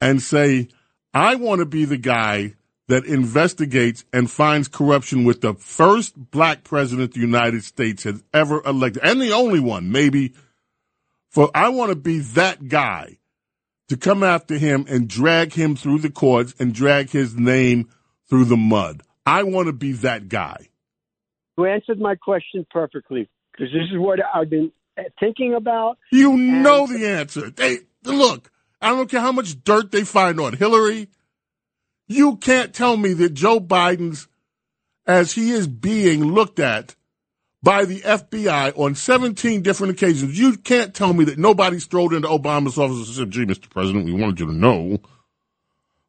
and 0.00 0.22
say, 0.22 0.68
"I 1.12 1.34
want 1.36 1.60
to 1.60 1.66
be 1.66 1.84
the 1.84 1.96
guy 1.96 2.54
that 2.88 3.04
investigates 3.04 4.04
and 4.12 4.30
finds 4.30 4.68
corruption 4.68 5.24
with 5.24 5.40
the 5.40 5.54
first 5.54 6.30
black 6.30 6.64
president 6.64 7.12
the 7.12 7.20
United 7.20 7.64
States 7.64 8.04
has 8.04 8.22
ever 8.32 8.62
elected, 8.64 9.02
and 9.04 9.20
the 9.20 9.32
only 9.32 9.60
one, 9.60 9.90
maybe." 9.90 10.32
For 11.30 11.50
I 11.54 11.68
want 11.68 11.90
to 11.90 11.96
be 11.96 12.20
that 12.20 12.68
guy 12.68 13.18
to 13.88 13.96
come 13.96 14.22
after 14.22 14.56
him 14.56 14.86
and 14.88 15.08
drag 15.08 15.52
him 15.52 15.76
through 15.76 15.98
the 15.98 16.10
courts 16.10 16.54
and 16.58 16.74
drag 16.74 17.10
his 17.10 17.36
name 17.36 17.88
through 18.28 18.44
the 18.44 18.56
mud. 18.56 19.02
I 19.26 19.42
want 19.42 19.66
to 19.66 19.72
be 19.72 19.92
that 19.92 20.28
guy. 20.28 20.68
you 21.56 21.66
answered 21.66 22.00
my 22.00 22.14
question 22.14 22.66
perfectly 22.70 23.28
because 23.52 23.72
this 23.72 23.90
is 23.92 23.98
what 23.98 24.20
I've 24.34 24.48
been 24.48 24.72
thinking 25.20 25.54
about. 25.54 25.98
You 26.12 26.36
know 26.36 26.86
the 26.86 27.06
answer. 27.06 27.50
They 27.50 27.78
look. 28.04 28.50
I 28.80 28.90
don't 28.90 29.10
care 29.10 29.20
how 29.20 29.32
much 29.32 29.62
dirt 29.64 29.90
they 29.90 30.04
find 30.04 30.40
on 30.40 30.52
Hillary. 30.54 31.08
You 32.06 32.36
can't 32.36 32.72
tell 32.72 32.96
me 32.96 33.12
that 33.14 33.34
Joe 33.34 33.60
Biden's, 33.60 34.28
as 35.06 35.32
he 35.32 35.50
is 35.50 35.66
being 35.66 36.32
looked 36.32 36.58
at 36.58 36.94
by 37.62 37.84
the 37.84 38.00
FBI 38.00 38.78
on 38.78 38.94
17 38.94 39.62
different 39.62 39.92
occasions, 39.92 40.38
you 40.38 40.56
can't 40.56 40.94
tell 40.94 41.12
me 41.12 41.24
that 41.24 41.38
nobody 41.38 41.80
strolled 41.80 42.14
into 42.14 42.28
Obama's 42.28 42.78
office 42.78 43.08
and 43.08 43.16
said, 43.16 43.30
"Gee, 43.30 43.44
Mr. 43.44 43.68
President, 43.68 44.04
we 44.04 44.12
wanted 44.12 44.40
you 44.40 44.46
to 44.46 44.52
know." 44.52 44.98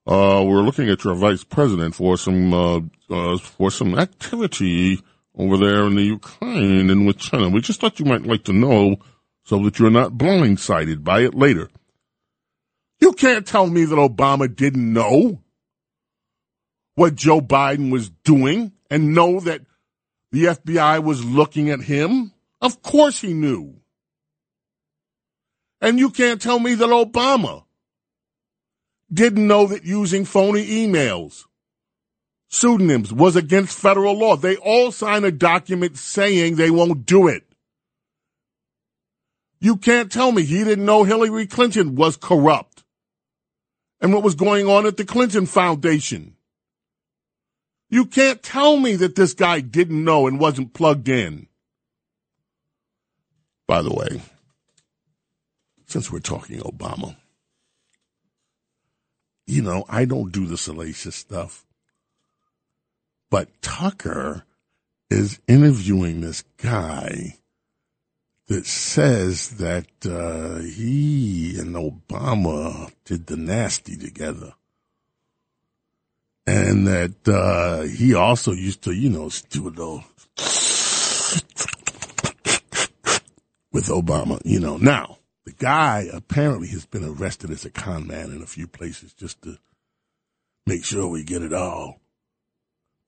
Uh, 0.08 0.44
we're 0.44 0.62
looking 0.62 0.90
at 0.90 1.04
your 1.04 1.16
vice 1.16 1.44
president 1.44 1.96
for 1.96 2.18
some 2.18 2.54
uh, 2.54 2.80
uh, 3.10 3.38
for 3.38 3.70
some 3.70 3.98
activity 3.98 5.00
over 5.38 5.58
there 5.58 5.86
in 5.86 5.96
the 5.96 6.04
Ukraine 6.04 6.90
and 6.90 7.06
with 7.06 7.18
China. 7.18 7.50
We 7.50 7.62
just 7.62 7.82
thought 7.82 8.00
you 8.00 8.06
might 8.06 8.24
like 8.26 8.44
to 8.46 8.54
know 8.54 8.98
so 9.44 9.60
that 9.64 9.80
you're 9.80 9.90
not 9.90 10.14
blindsided 10.14 11.04
by 11.04 11.22
it 11.22 11.36
later. 11.36 11.70
You 13.00 13.14
can't 13.14 13.48
tell 13.48 13.68
me 13.68 13.86
that 13.86 13.96
Obama 13.96 14.54
didn't 14.54 14.92
know 14.92 15.42
what 16.96 17.16
Joe 17.16 17.40
Biden 17.40 17.92
was 17.92 18.10
doing 18.10 18.74
and 18.90 19.16
know 19.16 19.40
that 19.40 19.62
the 20.32 20.46
FBI 20.46 21.02
was 21.02 21.24
looking 21.24 21.70
at 21.70 21.82
him. 21.82 22.34
Of 22.62 22.82
course 22.82 23.22
he 23.22 23.34
knew. 23.34 23.76
And 25.82 25.98
you 25.98 26.10
can't 26.10 26.42
tell 26.42 26.60
me 26.60 26.76
that 26.76 26.90
Obama 26.90 27.64
didn't 29.12 29.48
know 29.48 29.68
that 29.68 29.86
using 29.86 30.26
phony 30.26 30.68
emails, 30.68 31.46
pseudonyms 32.50 33.14
was 33.14 33.38
against 33.38 33.80
federal 33.80 34.18
law. 34.18 34.36
They 34.36 34.58
all 34.58 34.92
sign 34.92 35.24
a 35.24 35.32
document 35.32 35.98
saying 35.98 36.56
they 36.56 36.70
won't 36.70 37.06
do 37.06 37.30
it. 37.30 37.44
You 39.62 39.78
can't 39.78 40.12
tell 40.12 40.34
me 40.34 40.44
he 40.44 40.66
didn't 40.66 40.86
know 40.86 41.04
Hillary 41.06 41.48
Clinton 41.48 41.96
was 41.96 42.18
corrupt 42.18 42.84
and 44.02 44.14
what 44.14 44.24
was 44.24 44.36
going 44.36 44.68
on 44.68 44.86
at 44.86 44.98
the 44.98 45.06
Clinton 45.06 45.46
Foundation. 45.46 46.36
You 47.90 48.06
can't 48.06 48.44
tell 48.44 48.78
me 48.78 48.96
that 48.98 49.16
this 49.16 49.34
guy 49.34 49.62
didn't 49.62 50.04
know 50.04 50.28
and 50.28 50.40
wasn't 50.40 50.74
plugged 50.74 51.10
in. 51.10 51.48
By 53.68 53.82
the 53.82 53.94
way, 53.94 54.22
since 55.88 56.12
we're 56.12 56.20
talking 56.20 56.60
Obama, 56.60 57.16
you 59.48 59.64
know, 59.64 59.86
I 59.90 60.06
don't 60.06 60.32
do 60.32 60.46
the 60.46 60.58
salacious 60.58 61.16
stuff, 61.16 61.66
but 63.32 63.50
Tucker 63.62 64.44
is 65.10 65.40
interviewing 65.48 66.22
this 66.22 66.44
guy 66.58 67.39
that 68.50 68.66
says 68.66 69.50
that 69.58 69.86
uh, 70.06 70.58
he 70.58 71.56
and 71.60 71.76
Obama 71.76 72.92
did 73.06 73.28
the 73.28 73.38
nasty 73.38 73.96
together. 73.96 74.54
And 76.48 76.88
that 76.88 77.28
uh, 77.28 77.84
he 77.84 78.16
also 78.16 78.52
used 78.52 78.82
to, 78.84 78.92
you 78.92 79.12
know, 79.12 79.30
do 79.52 79.66
little 79.66 80.04
with 83.72 83.86
Obama, 83.88 84.42
you 84.44 84.60
know. 84.60 84.78
Now, 84.78 85.20
the 85.46 85.52
guy 85.52 86.08
apparently 86.12 86.70
has 86.70 86.88
been 86.88 87.06
arrested 87.06 87.52
as 87.52 87.66
a 87.66 87.70
con 87.70 88.08
man 88.08 88.32
in 88.32 88.42
a 88.42 88.48
few 88.48 88.66
places 88.66 89.14
just 89.14 89.44
to 89.44 89.60
make 90.66 90.84
sure 90.84 91.08
we 91.08 91.24
get 91.24 91.44
it 91.44 91.54
all. 91.54 92.00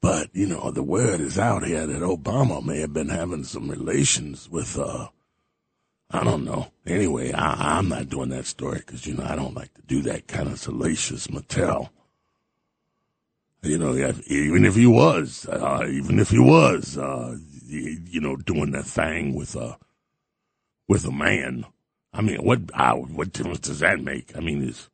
But, 0.04 0.30
you 0.34 0.46
know, 0.46 0.70
the 0.70 0.84
word 0.84 1.20
is 1.20 1.40
out 1.40 1.66
here 1.66 1.88
that 1.88 2.04
Obama 2.04 2.64
may 2.64 2.82
have 2.82 2.94
been 2.94 3.10
having 3.10 3.44
some 3.44 3.70
relations 3.70 4.48
with, 4.48 4.78
uh, 4.78 5.08
I 6.14 6.24
don't 6.24 6.44
know. 6.44 6.72
Anyway, 6.86 7.32
I, 7.32 7.78
I'm 7.78 7.90
not 7.90 8.10
doing 8.10 8.30
that 8.30 8.46
story 8.46 8.80
because, 8.80 9.08
you 9.08 9.16
know, 9.16 9.24
I 9.24 9.36
don't 9.36 9.56
like 9.56 9.74
to 9.76 9.82
do 9.84 10.02
that 10.04 10.28
kind 10.28 10.50
of 10.50 10.60
salacious 10.60 11.28
Mattel. 11.28 11.90
You 13.64 13.78
know, 13.78 13.96
even 14.28 14.66
if 14.66 14.76
he 14.76 14.88
was, 14.88 15.46
uh, 15.48 15.86
even 15.88 16.20
if 16.20 16.30
he 16.30 16.40
was, 16.40 16.98
uh, 16.98 17.38
you, 17.64 18.02
you 18.06 18.20
know, 18.20 18.36
doing 18.36 18.72
that 18.72 18.86
thing 18.86 19.36
with, 19.36 19.56
uh, 19.56 19.76
with 20.90 21.06
a 21.06 21.12
man. 21.12 21.66
I 22.12 22.22
mean, 22.22 22.44
what, 22.44 22.60
uh, 22.74 22.96
what 22.96 23.32
difference 23.32 23.60
does 23.60 23.80
that 23.80 24.02
make? 24.02 24.36
I 24.36 24.42
mean, 24.42 24.68
it's, 24.68 24.90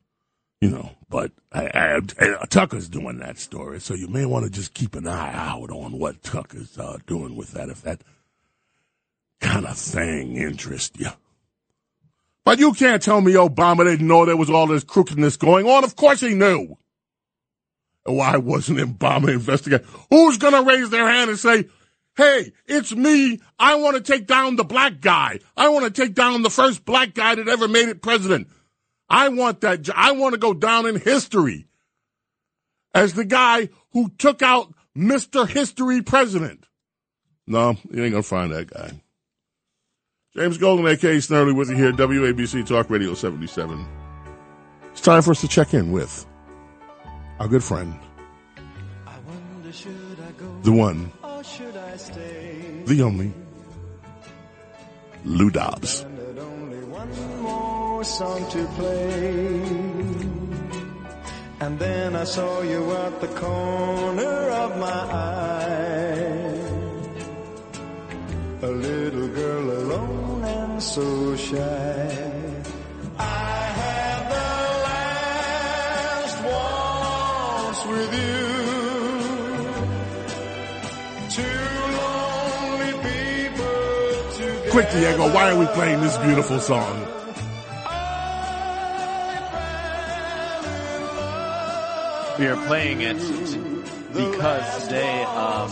you 0.60 0.70
know, 0.70 0.90
but 1.08 1.32
I, 1.50 1.66
I, 1.66 2.00
I, 2.20 2.46
Tucker's 2.46 2.88
doing 2.88 3.18
that 3.18 3.38
story, 3.38 3.80
so 3.80 3.94
you 3.94 4.06
may 4.06 4.26
want 4.26 4.44
to 4.44 4.50
just 4.50 4.74
keep 4.74 4.94
an 4.94 5.08
eye 5.08 5.32
out 5.32 5.70
on 5.70 5.98
what 5.98 6.22
Tucker's 6.22 6.76
uh, 6.78 6.98
doing 7.06 7.36
with 7.36 7.52
that, 7.52 7.70
if 7.70 7.82
that 7.82 8.02
kind 9.40 9.66
of 9.66 9.76
thing 9.76 10.36
interest 10.36 10.98
you. 10.98 11.10
But 12.44 12.58
you 12.58 12.72
can't 12.72 13.02
tell 13.02 13.20
me 13.20 13.32
Obama 13.34 13.84
didn't 13.84 14.06
know 14.06 14.24
there 14.24 14.36
was 14.36 14.50
all 14.50 14.66
this 14.66 14.84
crookedness 14.84 15.36
going 15.36 15.66
on. 15.66 15.84
Of 15.84 15.96
course 15.96 16.20
he 16.20 16.34
knew. 16.34 16.78
Why 18.04 18.38
wasn't 18.38 18.78
Obama 18.78 19.28
investigating? 19.28 19.86
Who's 20.08 20.38
going 20.38 20.54
to 20.54 20.62
raise 20.62 20.88
their 20.88 21.06
hand 21.06 21.28
and 21.28 21.38
say, 21.38 21.66
hey, 22.16 22.52
it's 22.66 22.94
me. 22.94 23.40
I 23.58 23.74
want 23.76 23.96
to 23.96 24.02
take 24.02 24.26
down 24.26 24.56
the 24.56 24.64
black 24.64 25.00
guy. 25.00 25.40
I 25.56 25.68
want 25.68 25.84
to 25.84 25.90
take 25.90 26.14
down 26.14 26.42
the 26.42 26.50
first 26.50 26.84
black 26.84 27.12
guy 27.14 27.34
that 27.34 27.48
ever 27.48 27.68
made 27.68 27.88
it 27.88 28.02
president. 28.02 28.48
I 29.10 29.28
want 29.28 29.60
that. 29.60 29.88
I 29.94 30.12
want 30.12 30.32
to 30.32 30.38
go 30.38 30.54
down 30.54 30.86
in 30.86 30.98
history 30.98 31.66
as 32.94 33.14
the 33.14 33.24
guy 33.24 33.68
who 33.92 34.10
took 34.18 34.42
out 34.42 34.72
Mr. 34.96 35.48
History 35.48 36.02
President. 36.02 36.64
No, 37.46 37.76
you 37.90 38.04
ain't 38.04 38.12
going 38.12 38.22
to 38.22 38.22
find 38.22 38.52
that 38.52 38.70
guy. 38.70 39.00
James 40.38 40.56
Golden, 40.56 40.86
aka 40.86 41.16
Snerdley, 41.16 41.52
with 41.52 41.68
you 41.68 41.74
here, 41.74 41.92
WABC 41.92 42.64
Talk 42.64 42.90
Radio 42.90 43.12
77. 43.12 43.84
It's 44.92 45.00
time 45.00 45.20
for 45.20 45.32
us 45.32 45.40
to 45.40 45.48
check 45.48 45.74
in 45.74 45.90
with 45.90 46.24
our 47.40 47.48
good 47.48 47.64
friend, 47.64 47.92
the 50.62 50.70
one, 50.70 51.10
the 52.84 53.02
only, 53.02 53.32
Lou 55.24 55.50
Dobbs. 55.50 56.02
And 61.60 61.78
then 61.80 62.14
I 62.14 62.22
saw 62.22 62.62
you 62.62 62.92
at 62.92 63.20
the 63.20 63.26
corner 63.26 64.50
of 64.50 64.78
my 64.78 64.86
eye. 64.86 65.48
A 68.60 68.66
little 68.66 69.28
girl 69.28 69.70
alone 69.70 70.27
and 70.78 70.84
so 70.84 71.34
shy. 71.34 71.56
I 73.18 73.22
had 73.80 74.20
the 74.30 74.46
last 74.86 76.38
waltz 76.46 77.82
with 77.92 78.12
you. 78.22 78.44
Two 81.36 81.58
lonely 81.98 82.92
people 83.08 83.74
together. 84.36 84.70
Quick, 84.70 84.88
Diego, 84.92 85.24
why 85.34 85.44
are 85.50 85.58
we 85.58 85.66
playing 85.66 86.00
this 86.00 86.16
beautiful 86.18 86.60
song? 86.60 86.96
We 92.38 92.46
are 92.46 92.66
playing 92.68 93.00
it 93.00 93.18
because 94.12 94.84
today 94.84 95.24
um, 95.24 95.68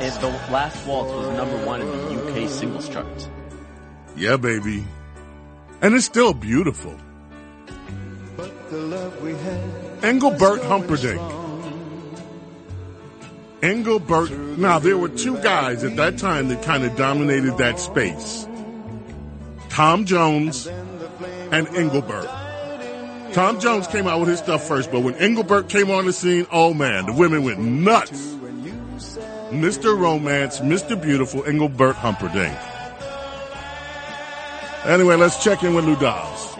is 0.00 0.16
the 0.18 0.28
last 0.52 0.86
waltz 0.86 1.12
was 1.12 1.26
number 1.36 1.66
one 1.66 1.80
in 1.80 1.88
the 1.88 2.44
UK 2.44 2.48
singles 2.48 2.88
chart. 2.88 3.28
Yeah, 4.18 4.36
baby. 4.36 4.84
And 5.80 5.94
it's 5.94 6.04
still 6.04 6.34
beautiful. 6.34 6.96
The 8.36 8.76
love 8.76 9.22
we 9.22 9.32
had. 9.32 10.04
Engelbert 10.04 10.62
Humperdinck. 10.64 11.22
Engelbert. 13.62 14.30
Now, 14.58 14.80
there 14.80 14.98
were 14.98 15.08
two 15.08 15.38
guys 15.38 15.84
at 15.84 15.94
that 15.96 16.18
time 16.18 16.48
that 16.48 16.62
kind 16.62 16.84
of 16.84 16.96
dominated 16.96 17.58
that 17.58 17.78
space 17.78 18.48
Tom 19.68 20.04
Jones 20.04 20.66
and 20.66 21.68
Engelbert. 21.68 22.28
Tom 23.32 23.60
Jones 23.60 23.86
came 23.86 24.08
out 24.08 24.18
with 24.18 24.30
his 24.30 24.40
stuff 24.40 24.66
first, 24.66 24.90
but 24.90 25.00
when 25.00 25.14
Engelbert 25.14 25.68
came 25.68 25.92
on 25.92 26.06
the 26.06 26.12
scene, 26.12 26.46
oh 26.50 26.74
man, 26.74 27.06
the 27.06 27.12
women 27.12 27.44
went 27.44 27.60
nuts. 27.60 28.34
Mr. 29.50 29.96
Romance, 29.96 30.58
Mr. 30.58 31.00
Beautiful, 31.00 31.44
Engelbert 31.44 31.94
Humperdinck. 31.94 32.58
Anyway, 34.84 35.16
let's 35.16 35.42
check 35.42 35.62
in 35.64 35.74
with 35.74 35.84
Lou 35.84 35.96
Dobbs. 35.96 36.54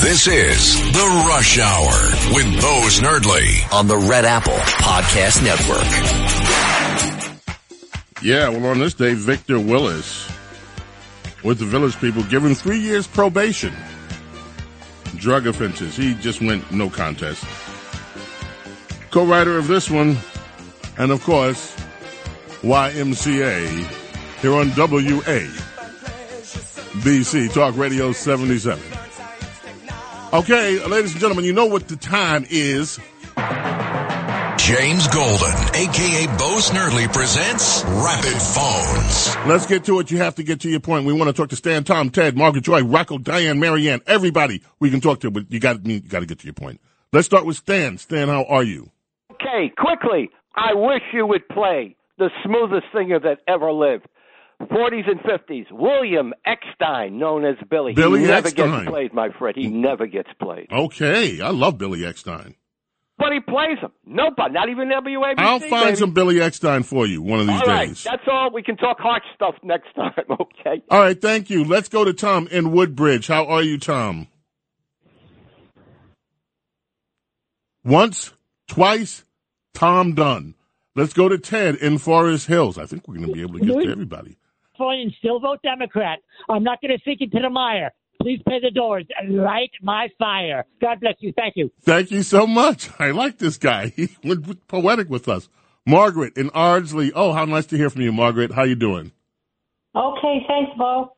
This 0.00 0.28
is 0.28 0.92
The 0.92 1.24
Rush 1.28 1.58
Hour 1.58 2.34
with 2.34 2.60
Bo 2.60 2.86
Snerdley 2.88 3.72
on 3.72 3.86
the 3.86 3.98
Red 3.98 4.24
Apple 4.24 4.54
Podcast 4.54 5.42
Network. 5.42 5.84
Yeah, 8.22 8.48
well, 8.48 8.66
on 8.66 8.78
this 8.78 8.94
day, 8.94 9.12
Victor 9.14 9.60
Willis 9.60 10.26
with 11.44 11.58
the 11.58 11.66
Village 11.66 12.00
People 12.00 12.22
given 12.24 12.54
three 12.54 12.78
years 12.78 13.06
probation. 13.06 13.74
Drug 15.16 15.46
offenses. 15.46 15.96
He 15.96 16.14
just 16.14 16.40
went 16.40 16.70
no 16.72 16.88
contest. 16.90 17.44
Co-writer 19.10 19.56
of 19.56 19.66
this 19.66 19.90
one, 19.90 20.16
and 20.98 21.10
of 21.10 21.22
course, 21.22 21.74
YMCA 22.62 23.66
here 24.40 24.54
on 24.54 24.68
WA. 24.70 25.62
BC 27.02 27.52
Talk 27.52 27.76
Radio 27.76 28.12
77. 28.12 28.82
Okay, 30.32 30.84
ladies 30.86 31.12
and 31.12 31.20
gentlemen, 31.20 31.44
you 31.44 31.52
know 31.52 31.66
what 31.66 31.88
the 31.88 31.96
time 31.96 32.46
is. 32.50 32.98
James 34.66 35.06
Golden, 35.06 35.54
aka 35.76 36.26
Bo 36.38 36.58
Snerdley, 36.58 37.06
presents 37.12 37.84
Rapid 37.84 38.42
Phones. 38.42 39.36
Let's 39.46 39.64
get 39.64 39.84
to 39.84 40.00
it. 40.00 40.10
You 40.10 40.18
have 40.18 40.34
to 40.34 40.42
get 40.42 40.62
to 40.62 40.68
your 40.68 40.80
point. 40.80 41.06
We 41.06 41.12
want 41.12 41.28
to 41.28 41.32
talk 41.32 41.50
to 41.50 41.56
Stan, 41.56 41.84
Tom, 41.84 42.10
Ted, 42.10 42.36
Margaret, 42.36 42.64
Joy, 42.64 42.82
Rocco, 42.82 43.18
Diane, 43.18 43.60
Marianne, 43.60 44.00
everybody 44.08 44.64
we 44.80 44.90
can 44.90 45.00
talk 45.00 45.20
to, 45.20 45.30
but 45.30 45.52
you 45.52 45.60
got 45.60 45.86
you 45.86 46.00
got 46.00 46.18
to 46.18 46.26
get 46.26 46.40
to 46.40 46.46
your 46.46 46.54
point. 46.54 46.80
Let's 47.12 47.26
start 47.26 47.46
with 47.46 47.56
Stan. 47.56 47.96
Stan, 47.98 48.26
how 48.26 48.42
are 48.42 48.64
you? 48.64 48.90
Okay, 49.34 49.72
quickly. 49.78 50.30
I 50.56 50.74
wish 50.74 51.02
you 51.12 51.28
would 51.28 51.48
play 51.48 51.94
the 52.18 52.30
smoothest 52.44 52.86
singer 52.92 53.20
that 53.20 53.42
ever 53.46 53.70
lived. 53.70 54.06
40s 54.62 55.08
and 55.08 55.20
50s. 55.20 55.70
William 55.70 56.34
Eckstine, 56.44 57.12
known 57.12 57.44
as 57.44 57.54
Billy. 57.70 57.92
Billy 57.92 58.22
he 58.22 58.26
never 58.26 58.48
Eckstine. 58.48 58.78
gets 58.80 58.90
played, 58.90 59.14
my 59.14 59.30
friend. 59.30 59.54
He 59.56 59.68
never 59.68 60.08
gets 60.08 60.30
played. 60.40 60.66
Okay, 60.72 61.40
I 61.40 61.50
love 61.50 61.78
Billy 61.78 62.00
Eckstine. 62.00 62.56
But 63.18 63.32
he 63.32 63.40
plays 63.40 63.78
them. 63.80 63.92
Nobody, 64.04 64.52
not 64.52 64.68
even 64.68 64.88
WABC. 64.88 65.34
I'll 65.38 65.58
find 65.58 65.70
baby. 65.86 65.96
some 65.96 66.12
Billy 66.12 66.34
Eckstine 66.36 66.84
for 66.84 67.06
you 67.06 67.22
one 67.22 67.40
of 67.40 67.46
these 67.46 67.60
All 67.62 67.66
right, 67.66 67.88
days. 67.88 68.04
that's 68.04 68.22
all. 68.30 68.50
We 68.52 68.62
can 68.62 68.76
talk 68.76 68.98
hot 69.00 69.22
stuff 69.34 69.54
next 69.62 69.94
time, 69.94 70.12
okay? 70.30 70.82
All 70.90 71.00
right, 71.00 71.18
thank 71.18 71.48
you. 71.48 71.64
Let's 71.64 71.88
go 71.88 72.04
to 72.04 72.12
Tom 72.12 72.46
in 72.48 72.72
Woodbridge. 72.72 73.26
How 73.28 73.46
are 73.46 73.62
you, 73.62 73.78
Tom? 73.78 74.26
Once, 77.84 78.32
twice, 78.68 79.24
Tom 79.72 80.14
done. 80.14 80.54
Let's 80.94 81.12
go 81.12 81.28
to 81.28 81.38
Ted 81.38 81.76
in 81.76 81.98
Forest 81.98 82.48
Hills. 82.48 82.76
I 82.78 82.86
think 82.86 83.06
we're 83.06 83.16
going 83.16 83.28
to 83.28 83.32
be 83.32 83.42
able 83.42 83.58
to 83.58 83.64
get 83.64 83.80
to 83.82 83.90
everybody. 83.90 84.36
and 84.78 85.12
still 85.18 85.40
vote 85.40 85.60
Democrat. 85.62 86.18
I'm 86.50 86.64
not 86.64 86.80
going 86.82 86.96
to 86.96 87.02
sink 87.04 87.20
into 87.20 87.38
the 87.40 87.50
mire. 87.50 87.92
Please 88.26 88.42
pay 88.44 88.58
the 88.60 88.72
doors 88.72 89.06
and 89.16 89.36
light 89.36 89.70
my 89.80 90.08
fire. 90.18 90.64
God 90.80 90.98
bless 90.98 91.14
you. 91.20 91.32
Thank 91.36 91.54
you. 91.54 91.70
Thank 91.82 92.10
you 92.10 92.24
so 92.24 92.44
much. 92.44 92.90
I 92.98 93.12
like 93.12 93.38
this 93.38 93.56
guy. 93.56 93.92
He 93.96 94.08
went 94.24 94.66
poetic 94.66 95.08
with 95.08 95.28
us. 95.28 95.48
Margaret 95.86 96.36
in 96.36 96.50
Ardsley. 96.50 97.12
Oh, 97.14 97.32
how 97.34 97.44
nice 97.44 97.66
to 97.66 97.76
hear 97.76 97.88
from 97.88 98.02
you, 98.02 98.10
Margaret. 98.10 98.50
How 98.50 98.64
you 98.64 98.74
doing? 98.74 99.12
Okay, 99.94 100.40
thanks, 100.48 100.72
Bo. 100.76 101.12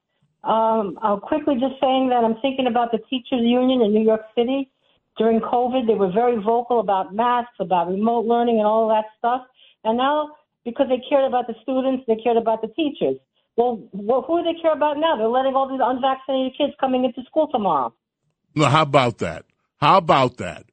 Um, 0.44 0.98
I'll 1.00 1.18
quickly 1.18 1.54
just 1.54 1.80
saying 1.80 2.11
that 2.11 2.24
I'm 2.24 2.36
thinking 2.42 2.66
about 2.66 2.92
the 2.92 2.98
teachers 3.09 3.40
union 3.40 3.80
in 3.80 3.94
New 3.94 4.04
York 4.04 4.24
City. 4.36 4.70
During 5.16 5.40
COVID, 5.40 5.86
they 5.86 5.94
were 5.94 6.12
very 6.12 6.36
vocal 6.36 6.78
about 6.78 7.14
masks, 7.14 7.56
about 7.59 7.88
remote 7.88 8.26
learning, 8.26 8.59
and 8.59 8.66
all 8.66 8.86
that 8.88 9.06
stuff. 9.16 9.46
And 9.82 9.96
now, 9.96 10.36
because 10.66 10.88
they 10.90 11.00
cared 11.09 11.24
about 11.24 11.46
the 11.46 11.54
students, 11.62 12.04
they 12.06 12.16
cared 12.16 12.36
about 12.36 12.61
the 12.61 12.68
teachers. 12.68 13.16
Well, 13.59 13.82
well 13.92 14.22
who 14.22 14.38
do 14.38 14.44
they 14.44 14.62
care 14.62 14.72
about 14.72 14.98
now? 14.98 15.16
They're 15.16 15.26
letting 15.26 15.56
all 15.56 15.68
these 15.68 15.80
unvaccinated 15.82 16.56
kids 16.56 16.74
coming 16.80 17.04
into 17.04 17.24
school 17.28 17.48
tomorrow. 17.48 17.92
No, 18.54 18.66
how 18.66 18.82
about 18.82 19.18
that? 19.18 19.46
How 19.78 19.98
about 19.98 20.36
that? 20.36 20.66